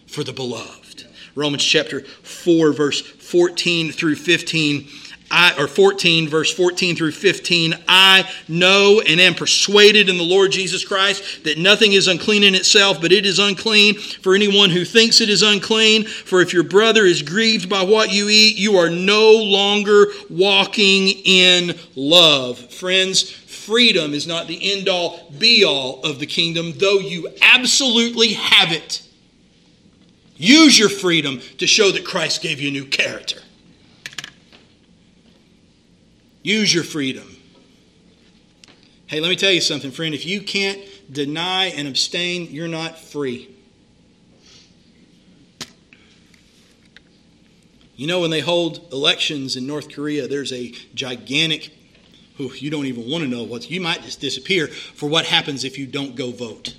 [0.06, 1.06] for the beloved.
[1.34, 4.88] Romans chapter 4, verse 14 through 15
[5.30, 10.52] I, or 14, verse 14 through 15, I know and am persuaded in the Lord
[10.52, 14.84] Jesus Christ that nothing is unclean in itself, but it is unclean for anyone who
[14.84, 16.04] thinks it is unclean.
[16.04, 21.08] For if your brother is grieved by what you eat, you are no longer walking
[21.08, 22.58] in love.
[22.58, 28.32] Friends, freedom is not the end all be all of the kingdom, though you absolutely
[28.32, 29.02] have it.
[30.36, 33.42] Use your freedom to show that Christ gave you a new character.
[36.42, 37.36] Use your freedom.
[39.06, 40.14] Hey, let me tell you something, friend.
[40.14, 40.80] If you can't
[41.10, 43.48] deny and abstain, you're not free.
[47.96, 51.72] You know, when they hold elections in North Korea, there's a gigantic,
[52.36, 55.64] who you don't even want to know what, you might just disappear for what happens
[55.64, 56.76] if you don't go vote.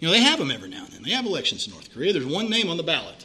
[0.00, 1.02] You know, they have them every now and then.
[1.02, 2.12] They have elections in North Korea.
[2.12, 3.24] There's one name on the ballot.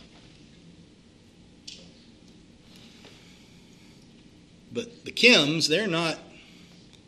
[4.74, 6.18] But the Kims, they're not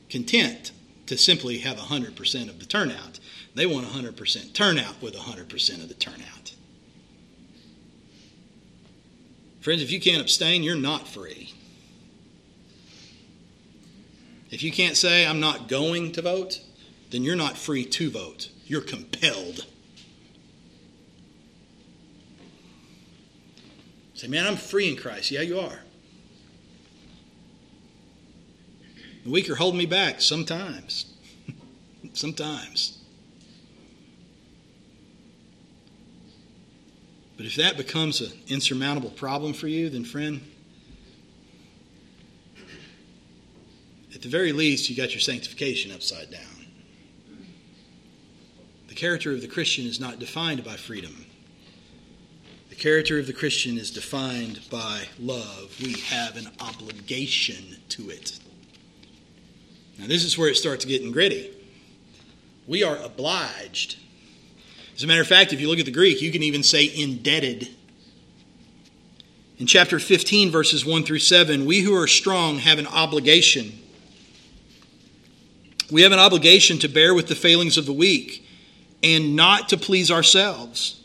[0.10, 0.72] content
[1.08, 3.20] to simply have 100% of the turnout.
[3.56, 6.54] They want 100% turnout with 100% of the turnout.
[9.62, 11.54] Friends, if you can't abstain, you're not free.
[14.52, 16.62] If you can't say, I'm not going to vote,
[17.10, 18.50] then you're not free to vote.
[18.68, 19.66] You're compelled.
[24.14, 25.32] Say, man, I'm free in Christ.
[25.32, 25.80] Yeah, you are.
[29.26, 31.12] The weak are holding me back sometimes.
[32.14, 33.00] sometimes.
[37.36, 40.42] But if that becomes an insurmountable problem for you, then, friend,
[44.14, 46.68] at the very least, you got your sanctification upside down.
[48.88, 51.26] The character of the Christian is not defined by freedom.
[52.70, 55.76] The character of the Christian is defined by love.
[55.82, 58.40] We have an obligation to it.
[59.98, 61.52] Now, this is where it starts getting gritty.
[62.68, 63.98] We are obliged.
[64.96, 66.92] As a matter of fact, if you look at the Greek, you can even say
[66.94, 67.70] indebted.
[69.58, 73.80] In chapter 15, verses 1 through 7, we who are strong have an obligation.
[75.92, 78.46] We have an obligation to bear with the failings of the weak
[79.04, 81.02] and not to please ourselves.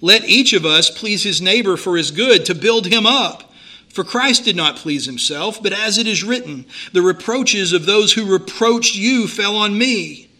[0.00, 3.51] Let each of us please his neighbor for his good, to build him up.
[3.92, 6.64] For Christ did not please himself, but as it is written,
[6.94, 10.30] the reproaches of those who reproached you fell on me.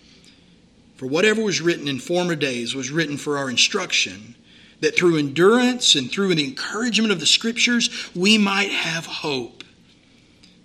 [0.96, 4.36] For whatever was written in former days was written for our instruction,
[4.80, 9.61] that through endurance and through the encouragement of the Scriptures we might have hope.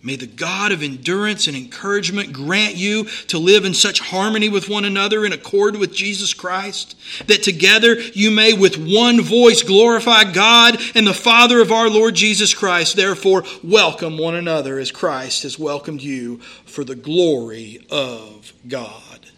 [0.03, 4.69] May the God of endurance and encouragement grant you to live in such harmony with
[4.69, 6.95] one another in accord with Jesus Christ,
[7.25, 12.13] that together you may with one voice glorify God and the Father of our Lord
[12.13, 12.95] Jesus Christ.
[12.95, 19.31] Therefore, welcome one another as Christ has welcomed you for the glory of God.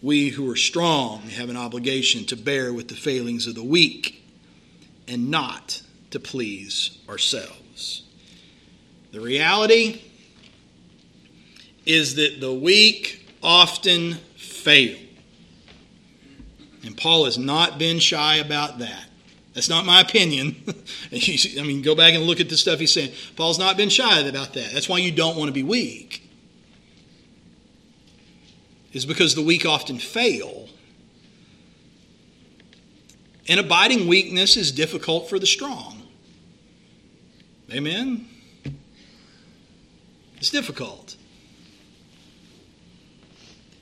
[0.00, 4.22] We who are strong have an obligation to bear with the failings of the weak
[5.08, 5.82] and not
[6.12, 7.57] to please ourselves.
[9.12, 10.02] The reality
[11.86, 14.98] is that the weak often fail.
[16.84, 19.04] And Paul has not been shy about that.
[19.54, 20.56] That's not my opinion.
[21.12, 23.12] I mean, go back and look at the stuff he's saying.
[23.34, 24.72] Paul's not been shy about that.
[24.72, 26.22] That's why you don't want to be weak.
[28.92, 30.68] Is because the weak often fail.
[33.48, 36.02] And abiding weakness is difficult for the strong.
[37.72, 38.28] Amen?
[40.38, 41.16] It's difficult.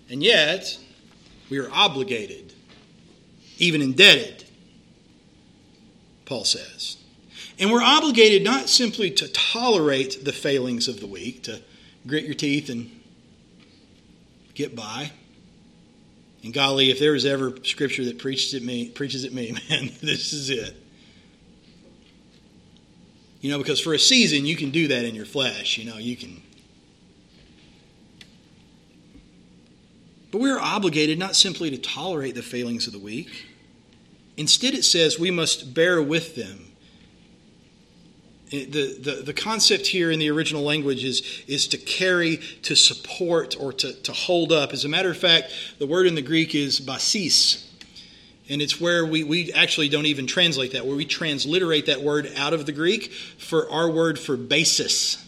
[0.09, 0.79] And yet,
[1.51, 2.55] we are obligated,
[3.59, 4.45] even indebted,
[6.25, 6.97] Paul says.
[7.59, 11.63] And we're obligated not simply to tolerate the failings of the weak, to
[12.07, 12.91] grit your teeth and
[14.55, 15.13] get by.
[16.43, 19.91] And golly, if there was ever scripture that preaches at me, preaches at me, man,
[20.01, 20.77] this is it.
[23.41, 25.79] You know, because for a season you can do that in your flesh.
[25.79, 26.43] You know, you can
[30.37, 33.47] But we are obligated not simply to tolerate the failings of the weak.
[34.37, 36.73] Instead, it says we must bear with them.
[38.51, 43.57] The, the, the concept here in the original language is, is to carry, to support,
[43.59, 44.75] or to, to hold up.
[44.75, 47.67] As a matter of fact, the word in the Greek is basis.
[48.51, 52.31] And it's where we, we actually don't even translate that, where we transliterate that word
[52.37, 55.27] out of the Greek for our word for basis.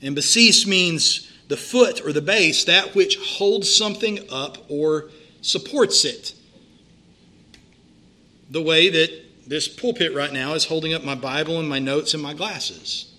[0.00, 6.04] And basis means the foot or the base, that which holds something up or supports
[6.04, 6.34] it.
[8.50, 12.14] The way that this pulpit right now is holding up my Bible and my notes
[12.14, 13.12] and my glasses.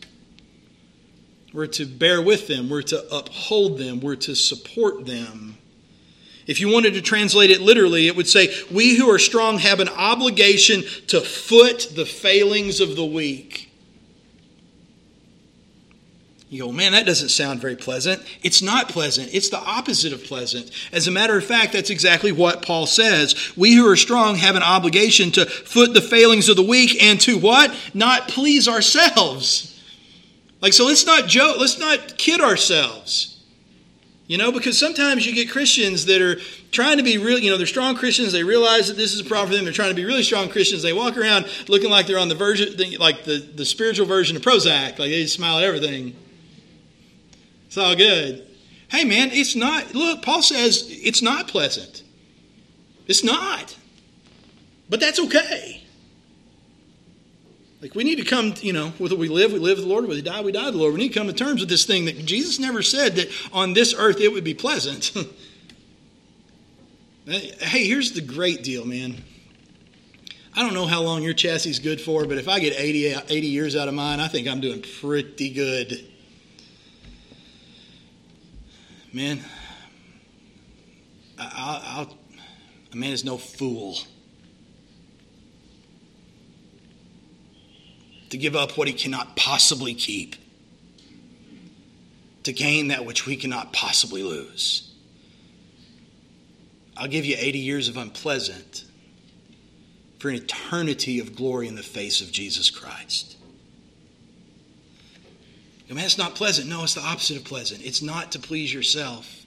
[1.52, 5.58] We're to bear with them, we're to uphold them, we're to support them.
[6.46, 9.80] If you wanted to translate it literally, it would say, We who are strong have
[9.80, 13.69] an obligation to foot the failings of the weak.
[16.50, 18.24] You go, man, that doesn't sound very pleasant.
[18.42, 19.30] It's not pleasant.
[19.32, 20.72] It's the opposite of pleasant.
[20.92, 23.54] As a matter of fact, that's exactly what Paul says.
[23.56, 27.22] We who are strong have an obligation to foot the failings of the weak and
[27.22, 27.76] to what?
[27.94, 29.80] Not please ourselves.
[30.60, 33.38] Like, so let's not joke, let's not kid ourselves.
[34.26, 36.40] You know, because sometimes you get Christians that are
[36.72, 39.24] trying to be real, you know, they're strong Christians, they realize that this is a
[39.24, 42.08] problem for them, they're trying to be really strong Christians, they walk around looking like
[42.08, 45.64] they're on the version, like the, the spiritual version of Prozac, like they smile at
[45.64, 46.16] everything.
[47.70, 48.48] It's all good.
[48.88, 49.94] Hey, man, it's not.
[49.94, 52.02] Look, Paul says it's not pleasant.
[53.06, 53.78] It's not.
[54.90, 55.84] But that's okay.
[57.80, 60.06] Like we need to come, you know, whether we live, we live with the Lord,
[60.06, 60.96] whether we die, we die with the Lord.
[60.96, 63.74] We need to come to terms with this thing that Jesus never said that on
[63.74, 65.16] this earth it would be pleasant.
[67.28, 69.18] hey, here's the great deal, man.
[70.56, 73.14] I don't know how long your chassis is good for, but if I get 80,
[73.30, 76.10] 80 years out of mine, I think I'm doing pretty good.
[79.14, 79.40] Man,
[81.38, 82.18] I'll, I'll,
[82.92, 83.98] a man is no fool
[88.30, 90.36] to give up what he cannot possibly keep,
[92.44, 94.94] to gain that which we cannot possibly lose.
[96.96, 98.86] I'll give you 80 years of unpleasant
[100.20, 103.38] for an eternity of glory in the face of Jesus Christ.
[105.90, 106.68] I mean, it's not pleasant.
[106.68, 107.84] No, it's the opposite of pleasant.
[107.84, 109.46] It's not to please yourself,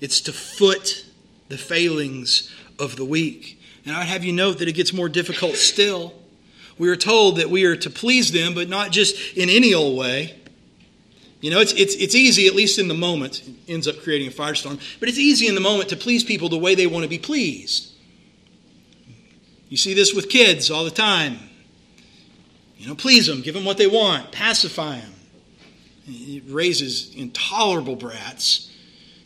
[0.00, 1.04] it's to foot
[1.48, 3.60] the failings of the weak.
[3.84, 6.12] And I would have you note that it gets more difficult still.
[6.78, 9.98] We are told that we are to please them, but not just in any old
[9.98, 10.38] way.
[11.40, 14.28] You know, it's, it's, it's easy, at least in the moment, it ends up creating
[14.28, 17.04] a firestorm, but it's easy in the moment to please people the way they want
[17.04, 17.92] to be pleased.
[19.68, 21.38] You see this with kids all the time.
[22.78, 25.12] You know, please them, give them what they want, pacify them.
[26.06, 28.72] It raises intolerable brats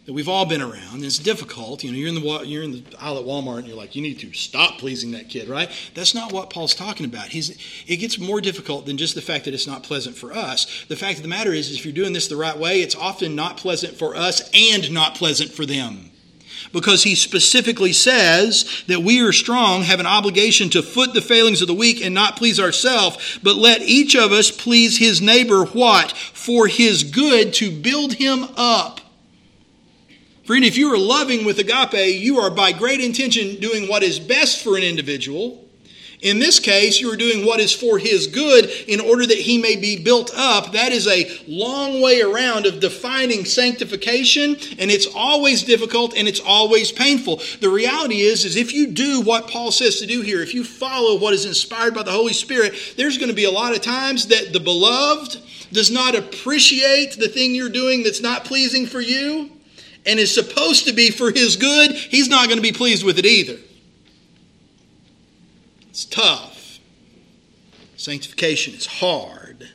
[0.07, 1.05] that we've all been around.
[1.05, 1.85] It's difficult.
[1.85, 4.03] You know, you're in the you're in the aisle at Walmart and you're like, you
[4.03, 5.71] need to stop pleasing that kid, right?
[5.95, 7.27] That's not what Paul's talking about.
[7.27, 7.51] He's
[7.87, 10.85] it gets more difficult than just the fact that it's not pleasant for us.
[10.89, 12.97] The fact of the matter is, is if you're doing this the right way, it's
[12.97, 16.12] often not pleasant for us and not pleasant for them
[16.73, 21.61] because he specifically says that we are strong, have an obligation to foot the failings
[21.61, 25.65] of the weak and not please ourselves, but let each of us please his neighbor
[25.65, 26.13] what?
[26.13, 29.01] For his good to build him up.
[30.45, 34.19] Friend, if you are loving with agape, you are by great intention doing what is
[34.19, 35.62] best for an individual
[36.23, 39.59] in this case, you are doing what is for his good in order that he
[39.59, 40.73] may be built up.
[40.73, 46.41] That is a long way around of defining sanctification, and it's always difficult and it's
[46.41, 47.43] always painful.
[47.61, 50.63] The reality is, is if you do what Paul says to do here, if you
[50.63, 53.83] follow what is inspired by the Holy Spirit, there's going to be a lot of
[53.83, 55.39] times that the beloved
[55.73, 59.51] does not appreciate the thing you're doing that's not pleasing for you
[60.07, 61.93] and is supposed to be for his good.
[61.93, 63.59] He's not going to be pleased with it either.
[65.93, 66.79] It's tough.
[67.99, 69.69] Sanctification is hard.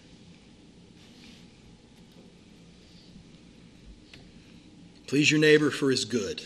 [5.05, 6.41] Please your neighbor for his good,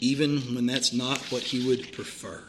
[0.00, 2.44] even when that's not what he would prefer.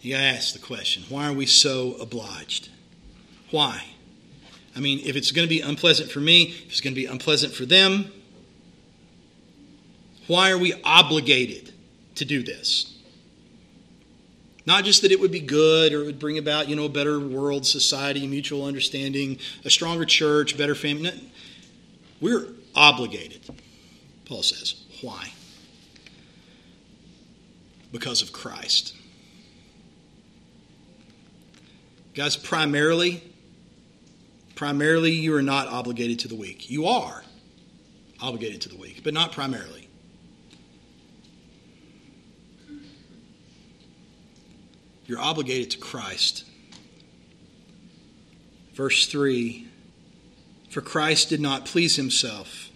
[0.00, 2.70] You gotta ask the question why are we so obliged?
[3.50, 3.84] Why?
[4.74, 7.66] I mean, if it's to be unpleasant for me, if it's to be unpleasant for
[7.66, 8.10] them,
[10.26, 11.74] why are we obligated
[12.14, 12.95] to do this?
[14.66, 16.90] Not just that it would be good or it would bring about, you know, a
[16.90, 21.30] better world, society, mutual understanding, a stronger church, better family.
[22.20, 23.40] We're obligated,
[24.24, 24.74] Paul says.
[25.02, 25.32] Why?
[27.92, 28.94] Because of Christ.
[32.14, 33.22] Guys, primarily,
[34.56, 36.68] primarily you are not obligated to the weak.
[36.68, 37.22] You are
[38.20, 39.85] obligated to the weak, but not primarily.
[45.06, 46.44] You're obligated to Christ.
[48.74, 49.66] Verse 3
[50.70, 52.70] For Christ did not please himself.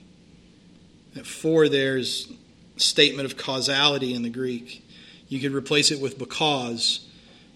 [1.16, 2.32] At 4, there's
[2.76, 4.84] statement of causality in the Greek.
[5.28, 7.06] You could replace it with because.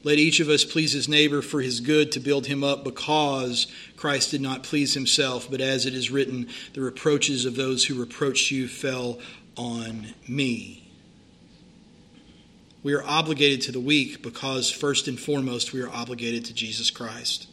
[0.03, 3.67] Let each of us please his neighbor for his good to build him up because
[3.97, 7.99] Christ did not please himself, but as it is written, the reproaches of those who
[7.99, 9.19] reproached you fell
[9.57, 10.84] on me.
[12.85, 16.91] We are obligated to the weak because, first and foremost, we are obligated to Jesus
[16.91, 17.49] Christ.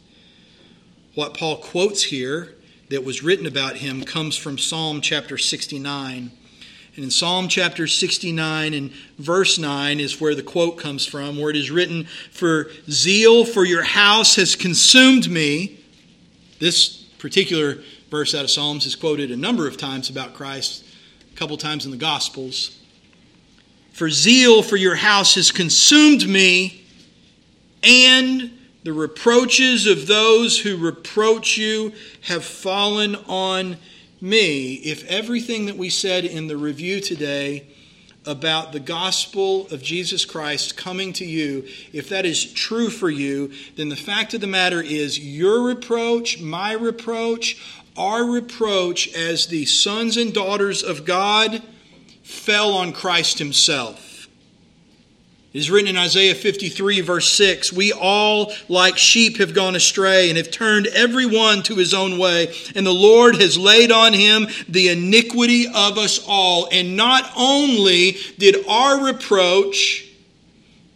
[1.14, 2.52] What Paul quotes here
[2.90, 6.30] that was written about him comes from Psalm chapter 69.
[6.96, 11.48] And in Psalm chapter 69 and verse 9 is where the quote comes from, where
[11.48, 15.80] it is written, For zeal for your house has consumed me.
[16.58, 20.84] This particular verse out of Psalms is quoted a number of times about Christ,
[21.32, 22.81] a couple times in the Gospels.
[23.92, 26.84] For zeal for your house has consumed me,
[27.82, 33.76] and the reproaches of those who reproach you have fallen on
[34.20, 34.74] me.
[34.74, 37.66] If everything that we said in the review today
[38.24, 43.52] about the gospel of Jesus Christ coming to you, if that is true for you,
[43.76, 47.60] then the fact of the matter is your reproach, my reproach,
[47.96, 51.62] our reproach as the sons and daughters of God
[52.22, 54.12] fell on Christ himself.
[55.52, 60.30] It is written in Isaiah 53, verse 6 We all, like sheep, have gone astray
[60.30, 62.54] and have turned every one to his own way.
[62.74, 66.68] And the Lord has laid on him the iniquity of us all.
[66.72, 70.06] And not only did our reproach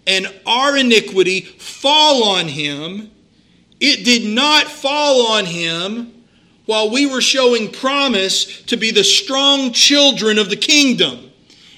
[0.07, 3.11] and our iniquity fall on him,
[3.79, 6.16] it did not fall on him
[6.67, 11.31] while we were showing promise to be the strong children of the kingdom.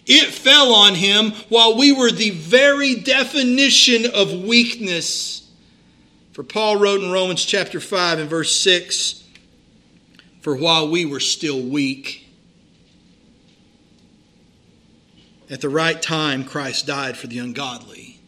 [0.07, 5.47] It fell on him while we were the very definition of weakness.
[6.33, 9.23] For Paul wrote in Romans chapter 5 and verse 6
[10.41, 12.27] For while we were still weak,
[15.51, 18.19] at the right time Christ died for the ungodly.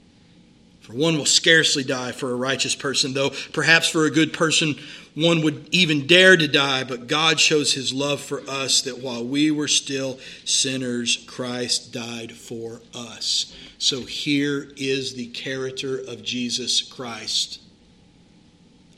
[0.80, 4.74] For one will scarcely die for a righteous person, though perhaps for a good person
[5.14, 9.24] one would even dare to die, but God shows his love for us that while
[9.24, 13.54] we were still sinners, Christ died for us.
[13.78, 17.60] So here is the character of Jesus Christ.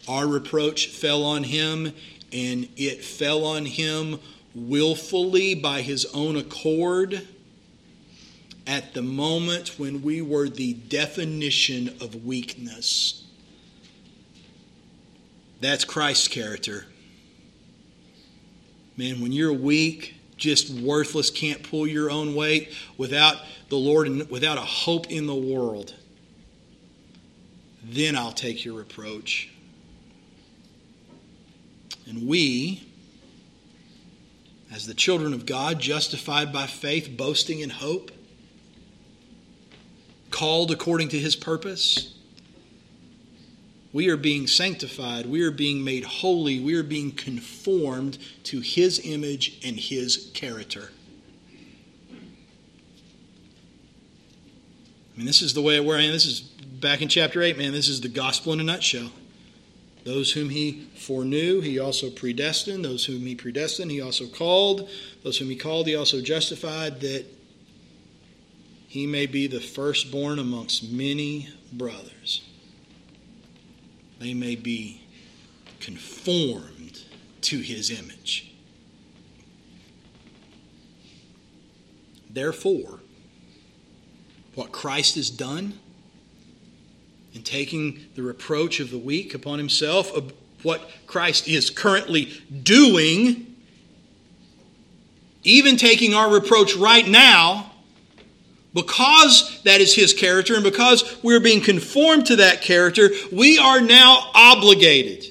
[0.08, 1.92] Our reproach fell on him,
[2.32, 4.18] and it fell on him
[4.54, 7.26] willfully by his own accord.
[8.66, 13.21] at the moment when we were the definition of weakness.
[15.62, 16.86] That's Christ's character.
[18.96, 23.36] Man, when you're weak, just worthless, can't pull your own weight without
[23.68, 25.94] the Lord and without a hope in the world,
[27.84, 29.50] then I'll take your reproach.
[32.08, 32.82] And we,
[34.74, 38.10] as the children of God, justified by faith, boasting in hope,
[40.32, 42.16] called according to his purpose,
[43.92, 45.26] we are being sanctified.
[45.26, 46.60] We are being made holy.
[46.60, 50.90] We are being conformed to his image and his character.
[55.12, 56.12] I mean, this is the way where I am.
[56.12, 57.72] This is back in chapter 8, man.
[57.72, 59.10] This is the gospel in a nutshell.
[60.04, 62.84] Those whom he foreknew, he also predestined.
[62.84, 64.88] Those whom he predestined, he also called.
[65.22, 67.26] Those whom he called, he also justified, that
[68.88, 72.42] he may be the firstborn amongst many brothers.
[74.22, 75.00] They may be
[75.80, 77.02] conformed
[77.40, 78.52] to his image.
[82.30, 83.00] Therefore,
[84.54, 85.76] what Christ has done
[87.34, 90.12] in taking the reproach of the weak upon himself,
[90.62, 93.56] what Christ is currently doing,
[95.42, 97.71] even taking our reproach right now,
[98.74, 103.80] because that is his character and because we're being conformed to that character, we are
[103.80, 105.26] now obligated.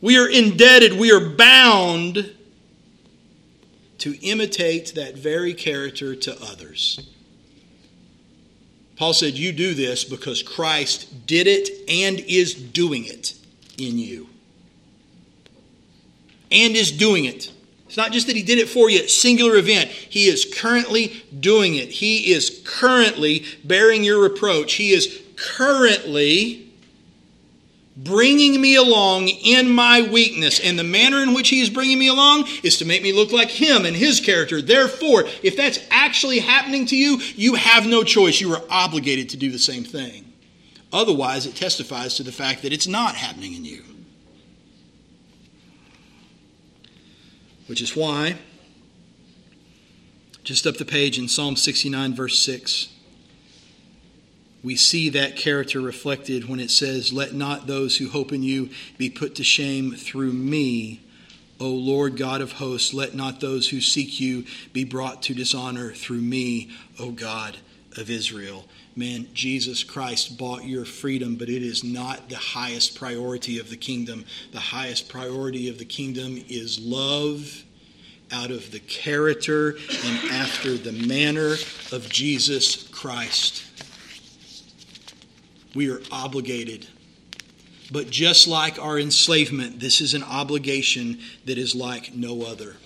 [0.00, 0.94] We are indebted.
[0.98, 2.34] We are bound
[3.98, 7.08] to imitate that very character to others.
[8.96, 13.34] Paul said, You do this because Christ did it and is doing it
[13.78, 14.28] in you.
[16.50, 17.51] And is doing it.
[17.92, 19.90] It's not just that he did it for you, singular event.
[19.90, 21.90] He is currently doing it.
[21.90, 24.72] He is currently bearing your reproach.
[24.72, 26.72] He is currently
[27.94, 30.58] bringing me along in my weakness.
[30.58, 33.30] And the manner in which he is bringing me along is to make me look
[33.30, 34.62] like him and his character.
[34.62, 38.40] Therefore, if that's actually happening to you, you have no choice.
[38.40, 40.32] You are obligated to do the same thing.
[40.94, 43.82] Otherwise, it testifies to the fact that it's not happening in you.
[47.72, 48.36] Which is why,
[50.44, 52.88] just up the page in Psalm 69, verse 6,
[54.62, 58.68] we see that character reflected when it says, Let not those who hope in you
[58.98, 61.00] be put to shame through me.
[61.58, 64.44] O Lord God of hosts, let not those who seek you
[64.74, 66.68] be brought to dishonor through me,
[66.98, 67.56] O God
[67.96, 68.64] of Israel.
[68.94, 73.76] Man, Jesus Christ bought your freedom, but it is not the highest priority of the
[73.76, 74.24] kingdom.
[74.52, 77.64] The highest priority of the kingdom is love
[78.30, 81.56] out of the character and after the manner
[81.92, 83.64] of Jesus Christ.
[85.74, 86.86] We are obligated.
[87.90, 92.76] But just like our enslavement, this is an obligation that is like no other.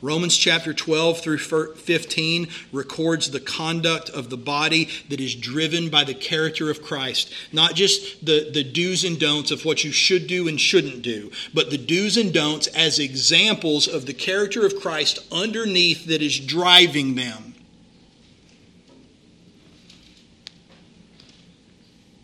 [0.00, 6.04] Romans chapter 12 through 15 records the conduct of the body that is driven by
[6.04, 7.32] the character of Christ.
[7.52, 11.32] Not just the, the do's and don'ts of what you should do and shouldn't do,
[11.52, 16.38] but the do's and don'ts as examples of the character of Christ underneath that is
[16.38, 17.54] driving them.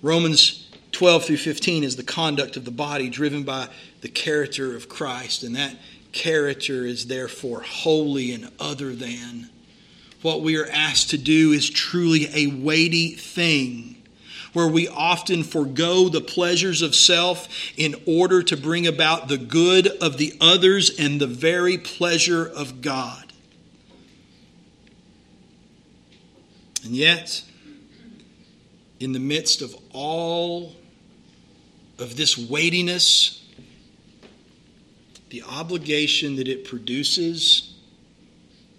[0.01, 3.69] Romans 12 through 15 is the conduct of the body driven by
[4.03, 5.77] the character of Christ, and that
[6.15, 9.51] character is therefore holy and other than.
[10.23, 14.03] What we are asked to do is truly a weighty thing
[14.55, 19.87] where we often forego the pleasures of self in order to bring about the good
[19.87, 23.33] of the others and the very pleasure of God.
[26.85, 27.43] And yet,
[29.01, 30.77] in the midst of all
[31.99, 33.44] of this weightiness,
[35.35, 37.75] the obligation that it produces,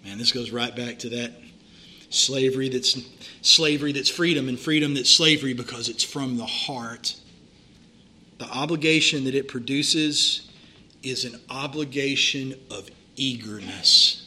[0.02, 1.32] man, this goes right back to that
[2.08, 2.98] slavery that's
[3.42, 7.14] slavery that's freedom and freedom that's slavery because it's from the heart.
[8.38, 10.50] The obligation that it produces
[11.02, 14.26] is an obligation of eagerness.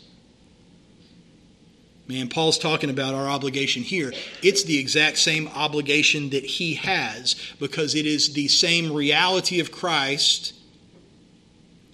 [2.07, 4.13] Man, Paul's talking about our obligation here.
[4.43, 9.71] It's the exact same obligation that he has because it is the same reality of
[9.71, 10.53] Christ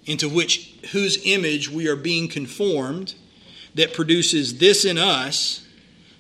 [0.06, 3.16] into which whose image we are being conformed
[3.74, 5.68] that produces this in us.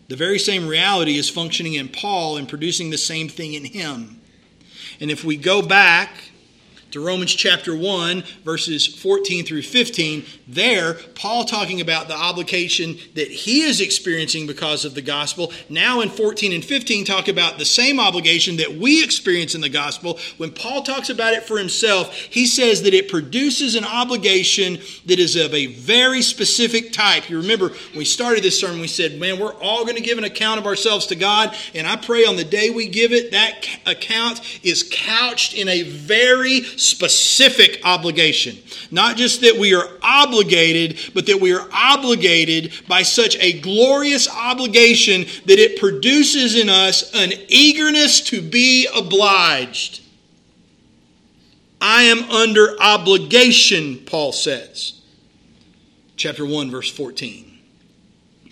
[0.07, 4.21] The very same reality is functioning in Paul and producing the same thing in him.
[4.99, 6.11] And if we go back
[6.95, 13.27] to Romans chapter 1, verses 14 through 15, there, Paul talking about the obligation that
[13.27, 15.51] he is experiencing because of the gospel.
[15.67, 19.67] Now in 14 and 15, talk about the same obligation that we experience in the
[19.67, 20.19] gospel.
[20.37, 25.19] When Paul talks about it for himself, he says that it produces an obligation that
[25.19, 27.29] is of a very specific type.
[27.29, 30.17] You remember when we started this sermon, we said, man, we're all going to give
[30.17, 33.31] an account of ourselves to God, and I pray on the day we give it,
[33.31, 38.57] that account is couched in a very specific obligation.
[38.91, 44.29] Not just that we are obligated, but that we are obligated by such a glorious
[44.29, 50.01] obligation that it produces in us an eagerness to be obliged.
[51.81, 55.01] I am under obligation, Paul says.
[56.15, 57.45] Chapter 1, verse 14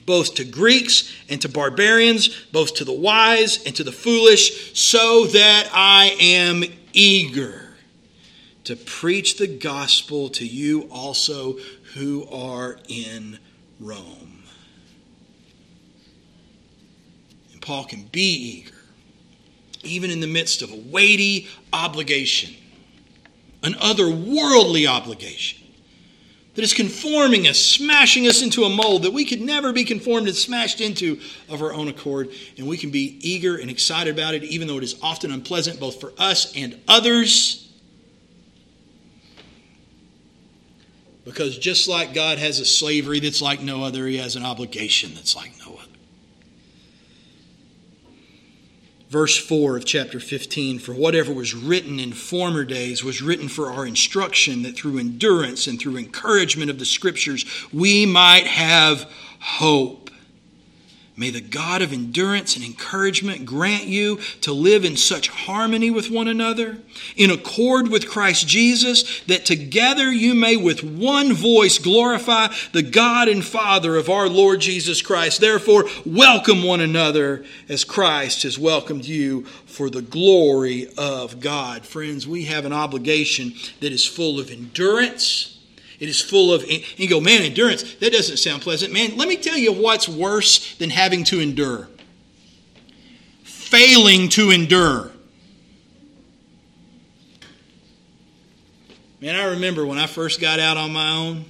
[0.05, 5.27] both to Greeks and to barbarians, both to the wise and to the foolish, so
[5.27, 7.62] that I am eager
[8.65, 11.57] to preach the gospel to you also
[11.95, 13.39] who are in
[13.79, 14.43] Rome.
[17.51, 18.75] And Paul can be eager,
[19.83, 22.53] even in the midst of a weighty obligation,
[23.63, 25.59] an otherworldly obligation
[26.55, 30.27] that is conforming us, smashing us into a mold that we could never be conformed
[30.27, 32.29] and smashed into of our own accord.
[32.57, 35.79] And we can be eager and excited about it, even though it is often unpleasant
[35.79, 37.62] both for us and others.
[41.25, 45.13] Because just like God has a slavery that's like no other, He has an obligation
[45.15, 45.93] that's like no other.
[49.09, 53.71] Verse 4 of chapter 15 For whatever was written in former days was written for
[53.71, 59.09] our instruction, that through endurance and through encouragement of the Scriptures we might have
[59.39, 60.02] hope.
[61.15, 66.09] May the God of endurance and encouragement grant you to live in such harmony with
[66.09, 66.79] one another,
[67.15, 73.27] in accord with Christ Jesus, that together you may with one voice glorify the God
[73.27, 75.39] and Father of our Lord Jesus Christ.
[75.39, 81.85] Therefore, welcome one another as Christ has welcomed you for the glory of God.
[81.85, 85.52] Friends, we have an obligation that is full of endurance
[86.03, 88.91] it is full of, and you go, man, endurance, that doesn't sound pleasant.
[88.91, 91.87] Man, let me tell you what's worse than having to endure
[93.73, 95.09] failing to endure.
[99.19, 101.45] Man, I remember when I first got out on my own.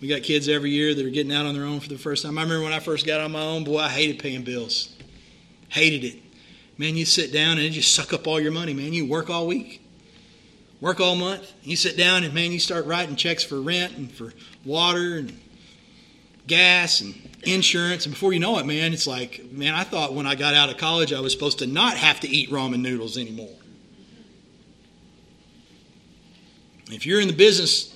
[0.00, 2.22] We got kids every year that are getting out on their own for the first
[2.22, 2.38] time.
[2.38, 4.94] I remember when I first got on my own, boy, I hated paying bills.
[5.68, 6.22] Hated it.
[6.76, 8.92] Man, you sit down and you just suck up all your money, man.
[8.92, 9.82] You work all week
[10.80, 11.52] work all month.
[11.62, 14.32] You sit down and man, you start writing checks for rent and for
[14.64, 15.38] water and
[16.46, 18.06] gas and insurance.
[18.06, 20.70] And before you know it, man, it's like, man, I thought when I got out
[20.70, 23.54] of college I was supposed to not have to eat ramen noodles anymore.
[26.90, 27.94] If you're in the business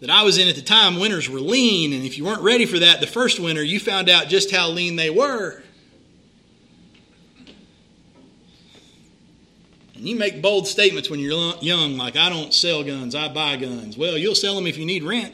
[0.00, 1.92] that I was in at the time, winters were lean.
[1.92, 4.68] And if you weren't ready for that the first winter, you found out just how
[4.68, 5.62] lean they were.
[10.02, 13.54] And you make bold statements when you're young, like, I don't sell guns, I buy
[13.54, 13.96] guns.
[13.96, 15.32] Well, you'll sell them if you need rent.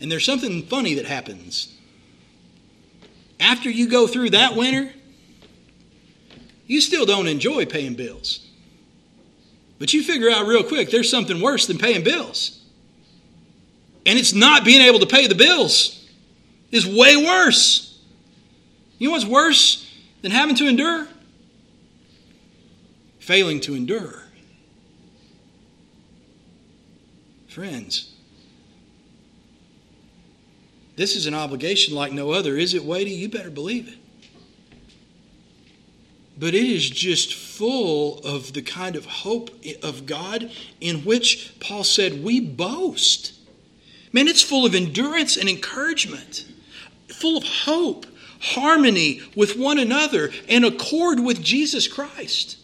[0.00, 1.72] And there's something funny that happens.
[3.38, 4.92] After you go through that winter,
[6.66, 8.44] you still don't enjoy paying bills.
[9.78, 12.60] But you figure out real quick there's something worse than paying bills.
[14.04, 16.04] And it's not being able to pay the bills
[16.72, 17.96] is way worse.
[18.98, 19.86] You know what's worse
[20.22, 21.08] than having to endure?
[23.18, 24.24] Failing to endure.
[27.48, 28.12] Friends,
[30.96, 32.56] this is an obligation like no other.
[32.56, 33.10] Is it weighty?
[33.10, 33.98] You better believe it.
[36.38, 39.50] But it is just full of the kind of hope
[39.82, 40.50] of God
[40.80, 43.34] in which Paul said we boast.
[44.12, 46.46] Man, it's full of endurance and encouragement,
[47.08, 48.06] full of hope
[48.40, 52.58] harmony with one another, and accord with Jesus Christ.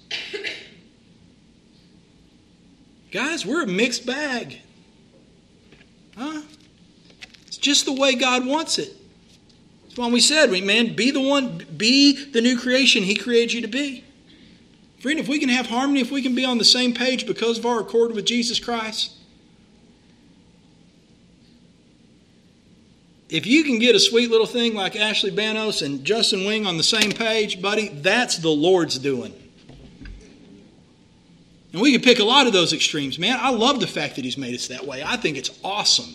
[3.12, 4.60] Guys, we're a mixed bag.
[6.16, 6.42] Huh?
[7.46, 8.94] It's just the way God wants it.
[9.84, 13.60] That's why we said, man, be the one, be the new creation He created you
[13.62, 14.04] to be.
[15.00, 17.58] Friend, if we can have harmony, if we can be on the same page because
[17.58, 19.12] of our accord with Jesus Christ,
[23.28, 26.76] if you can get a sweet little thing like Ashley Banos and Justin Wing on
[26.76, 29.34] the same page, buddy, that's the Lord's doing.
[31.72, 33.18] And we can pick a lot of those extremes.
[33.18, 35.02] Man, I love the fact that He's made us that way.
[35.04, 36.14] I think it's awesome.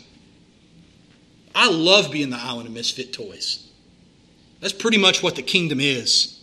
[1.54, 3.68] I love being the island of misfit toys.
[4.62, 6.42] That's pretty much what the kingdom is.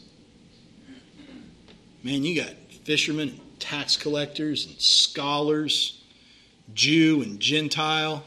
[2.02, 2.52] Man, you got
[2.84, 6.02] fishermen and tax collectors and scholars,
[6.74, 8.22] Jew and Gentile,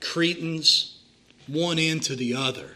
[0.00, 0.93] Cretans,
[1.46, 2.70] one end to the other.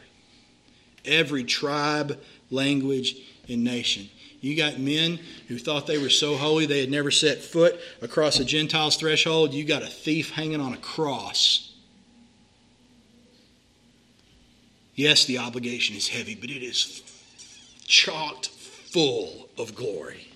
[1.05, 3.17] Every tribe, language,
[3.49, 4.11] and nation.
[4.41, 8.39] You got men who thought they were so holy they had never set foot across
[8.39, 9.53] a Gentile's threshold.
[9.53, 11.73] You got a thief hanging on a cross.
[14.95, 17.03] Yes, the obligation is heavy, but it is
[17.87, 20.28] chocked full of glory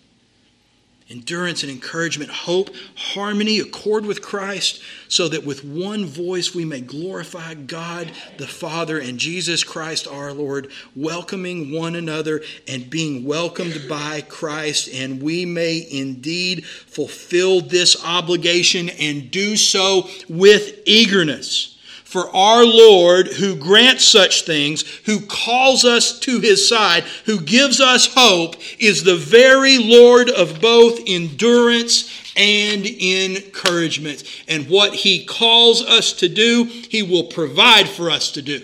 [1.12, 6.80] endurance and encouragement, hope, harmony, accord with Christ, so that with one voice we may
[6.80, 13.86] glorify God the Father and Jesus Christ our Lord, welcoming one another and being welcomed
[13.88, 21.78] by Christ, and we may indeed fulfill this obligation and do so with eagerness.
[22.12, 27.80] For our Lord, who grants such things, who calls us to his side, who gives
[27.80, 34.24] us hope, is the very Lord of both endurance and encouragement.
[34.46, 38.60] And what he calls us to do, he will provide for us to do.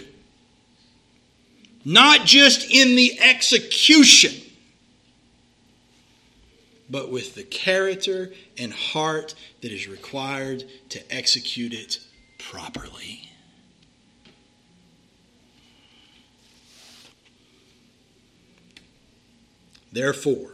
[1.87, 4.35] Not just in the execution,
[6.91, 12.01] but with the character and heart that is required to execute it
[12.37, 13.28] properly.
[19.93, 20.53] Therefore,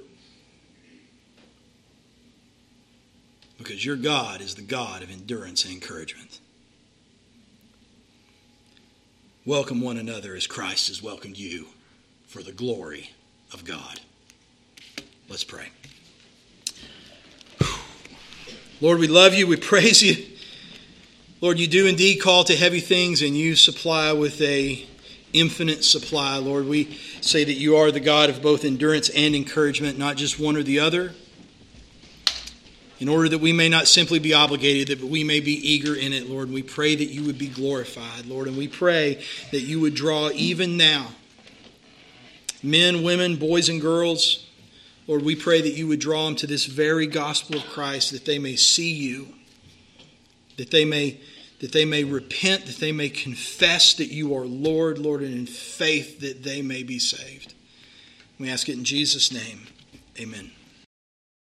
[3.59, 6.41] because your God is the God of endurance and encouragement.
[9.47, 11.67] Welcome one another as Christ has welcomed you
[12.27, 13.11] for the glory
[13.53, 14.01] of God.
[15.29, 15.69] Let's pray.
[18.81, 19.47] Lord, we love you.
[19.47, 20.27] We praise you.
[21.41, 24.87] Lord, you do indeed call to heavy things and you supply with a
[25.35, 26.67] infinite supply, Lord.
[26.67, 30.57] We say that you are the God of both endurance and encouragement, not just one
[30.57, 31.13] or the other.
[33.01, 36.13] In order that we may not simply be obligated, but we may be eager in
[36.13, 36.51] it, Lord.
[36.51, 40.31] We pray that you would be glorified, Lord, and we pray that you would draw
[40.31, 41.09] even now
[42.63, 44.47] men, women, boys, and girls.
[45.07, 48.25] Lord, we pray that you would draw them to this very gospel of Christ, that
[48.25, 49.35] they may see you,
[50.57, 51.21] that they may
[51.65, 55.47] that they may repent, that they may confess that you are Lord, Lord, and in
[55.47, 57.55] faith that they may be saved.
[58.39, 59.63] We ask it in Jesus' name.
[60.21, 60.51] Amen.